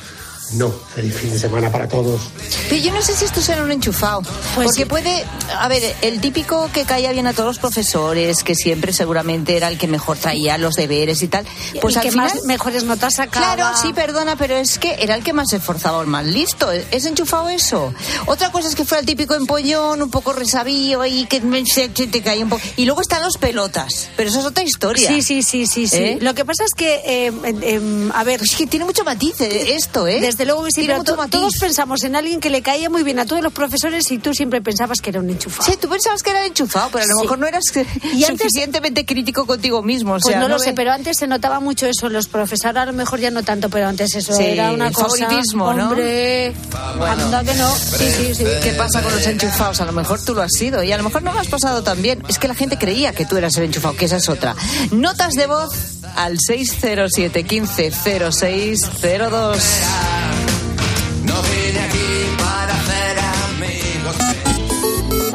[0.52, 0.70] no.
[0.94, 2.20] Feliz fin de semana para todos.
[2.68, 4.22] Pero yo no sé si esto será un enchufado.
[4.54, 5.24] Pues porque puede,
[5.58, 9.68] a ver, el típico que caía bien a todos los profesores, que siempre seguramente era
[9.68, 11.46] el que mejor traía los deberes y tal.
[11.80, 12.30] Pues el al que final.
[12.34, 13.54] más mejores notas sacaba.
[13.54, 16.70] Claro, sí, perdona, pero es que era el que más se esforzaba, el más listo.
[16.70, 17.92] ¿Es enchufado eso?
[18.26, 21.90] Otra cosa es que fuera el típico empollón, un poco resabío y que me- se-
[21.94, 22.62] se te caía un poco.
[22.76, 25.08] Y luego están los pelotas, pero eso es otra historia.
[25.08, 25.96] Sí, sí, sí, sí, sí.
[25.96, 26.18] ¿Eh?
[26.20, 29.40] Lo que pasa es que, eh, em, em, a ver, Es que tiene mucho matiz
[29.40, 30.20] eh, esto, ¿eh?
[30.20, 33.02] desde desde luego que sí, pero to todos pensamos en alguien que le caía muy
[33.02, 35.64] bien a todos los profesores y tú siempre pensabas que era un enchufado.
[35.64, 37.64] Sí, tú pensabas que era enchufado, pero a lo mejor no eras
[38.26, 40.18] suficientemente crítico contigo mismo.
[40.20, 42.10] Pues no, lo sé, pero antes se notaba mucho eso.
[42.10, 45.08] Los profesores a lo mejor ya no tanto, pero antes eso sí, era una cosa.
[45.08, 46.98] Favoritismo, hombre, ¿no?
[46.98, 47.74] Bueno, anda que no.
[47.74, 48.44] Sí, sí, sí.
[48.62, 49.80] ¿Qué pasa con los enchufados?
[49.80, 51.82] A lo mejor tú lo has sido y a lo mejor no lo has pasado
[51.82, 52.22] tan bien.
[52.28, 54.54] Es que la gente creía que tú eras el enchufado, que esa es otra.
[54.90, 55.72] Notas de voz
[56.14, 57.90] al 607 15
[58.30, 59.62] 06 02.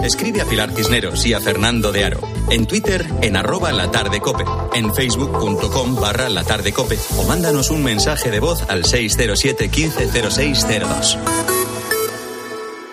[0.04, 2.22] Escribe a Pilar Cisneros y a Fernando de Aro.
[2.50, 4.44] En Twitter, en arroba la tarde cope.
[4.74, 6.98] En facebook.com barra la tarde cope.
[7.18, 11.18] O mándanos un mensaje de voz al 607 150602.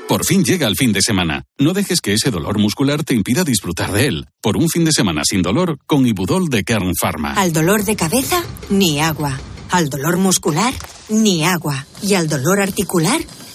[0.08, 1.44] Por fin llega el fin de semana.
[1.58, 4.26] No dejes que ese dolor muscular te impida disfrutar de él.
[4.40, 7.34] Por un fin de semana sin dolor, con Ibudol de Kern Pharma.
[7.34, 9.38] Al dolor de cabeza, ni agua.
[9.70, 10.72] Al dolor muscular,
[11.10, 11.86] ni agua.
[12.02, 13.20] Y al dolor articular,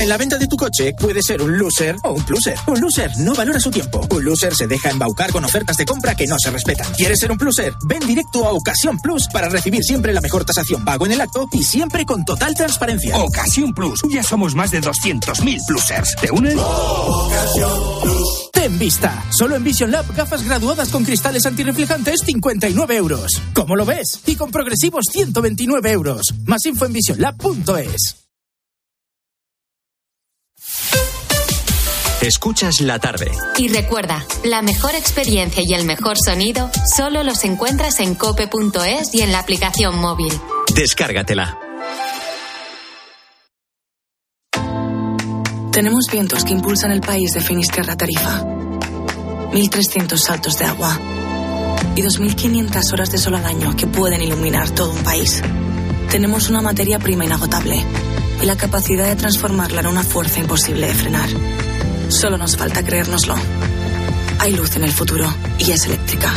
[0.00, 2.56] En la venta de tu coche puede ser un loser o un pluser.
[2.66, 4.04] Un loser no valora su tiempo.
[4.10, 6.92] Un loser se deja embaucar con ofertas de compra que no se respetan.
[6.94, 7.72] ¿Quieres ser un pluser?
[7.86, 11.48] Ven directo a Ocasión Plus para recibir siempre la mejor tasación pago en el acto
[11.52, 13.16] y siempre con total transparencia.
[13.18, 14.02] Ocasión Plus.
[14.10, 16.16] Ya somos más de 200.000 plusers.
[16.16, 16.56] ¿Te unes?
[18.52, 19.24] Ten vista.
[19.30, 23.40] Solo en Vision Lab gafas graduadas con cristales antirreflejantes 59 euros.
[23.54, 24.20] ¿Cómo lo ves?
[24.26, 26.22] Y con progresivos 129 euros.
[26.44, 28.21] Más info en visionlab.es.
[32.22, 33.32] Escuchas la tarde.
[33.58, 39.22] Y recuerda, la mejor experiencia y el mejor sonido solo los encuentras en cope.es y
[39.22, 40.32] en la aplicación móvil.
[40.72, 41.58] Descárgatela.
[45.72, 48.44] Tenemos vientos que impulsan el país de Finisterra Tarifa.
[48.44, 51.00] 1.300 saltos de agua.
[51.96, 55.42] Y 2.500 horas de sol al año que pueden iluminar todo un país.
[56.08, 57.82] Tenemos una materia prima inagotable
[58.40, 61.28] y la capacidad de transformarla en una fuerza imposible de frenar.
[62.12, 63.34] Solo nos falta creérnoslo.
[64.38, 66.32] Hay luz en el futuro y es eléctrica.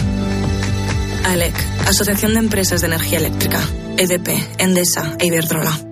[1.26, 1.54] AELEC,
[1.86, 3.60] Asociación de Empresas de Energía Eléctrica.
[3.98, 5.85] EDP, Endesa e Iberdrola.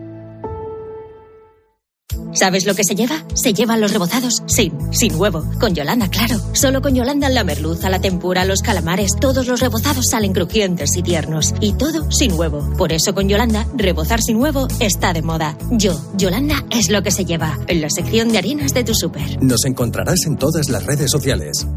[2.33, 3.23] ¿Sabes lo que se lleva?
[3.33, 5.43] Se llevan los rebozados sin, sin huevo.
[5.59, 6.39] Con Yolanda, claro.
[6.53, 11.03] Solo con Yolanda la merluza, la tempura, los calamares, todos los rebozados salen crujientes y
[11.03, 11.53] tiernos.
[11.59, 12.67] Y todo sin huevo.
[12.77, 15.57] Por eso con Yolanda, rebozar sin huevo está de moda.
[15.71, 17.59] Yo, Yolanda, es lo que se lleva.
[17.67, 19.41] En la sección de harinas de tu súper.
[19.43, 21.67] Nos encontrarás en todas las redes sociales.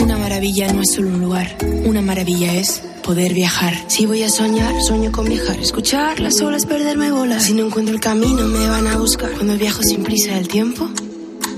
[0.00, 1.56] Una maravilla no es solo un lugar.
[1.86, 3.74] Una maravilla es poder viajar.
[3.86, 5.58] Si voy a soñar, sueño con viajar.
[5.58, 7.44] Escuchar las olas, perderme bolas.
[7.44, 9.30] Si no encuentro el camino, me van a buscar.
[9.32, 10.90] Cuando viajo sin prisa, el tiempo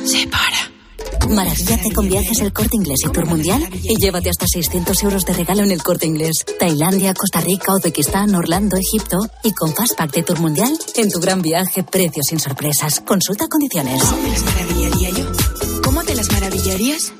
[0.04, 1.34] se para.
[1.34, 5.32] Maravillate con viajes el corte inglés y tour mundial y llévate hasta 600 euros de
[5.32, 6.44] regalo en el corte inglés.
[6.56, 11.42] Tailandia, Costa Rica, Uzbekistán, Orlando, Egipto y con Fastpack de tour mundial en tu gran
[11.42, 13.00] viaje, precios sin sorpresas.
[13.00, 14.00] Consulta condiciones.
[14.04, 15.24] ¿Cómo te las maravillaría yo?
[15.82, 17.12] ¿Cómo te las maravillarías?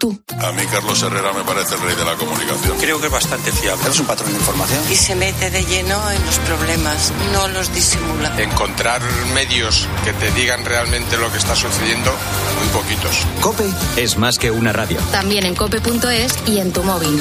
[0.00, 2.78] A mí Carlos Herrera me parece el rey de la comunicación.
[2.78, 3.88] Creo que es bastante fiable.
[3.88, 4.80] Es un patrón de información.
[4.90, 8.40] Y se mete de lleno en los problemas, no los disimula.
[8.40, 9.02] Encontrar
[9.34, 12.12] medios que te digan realmente lo que está sucediendo,
[12.60, 13.26] muy poquitos.
[13.40, 14.98] Cope es más que una radio.
[15.10, 17.20] También en cope.es y en tu móvil.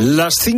[0.00, 0.48] Las cinco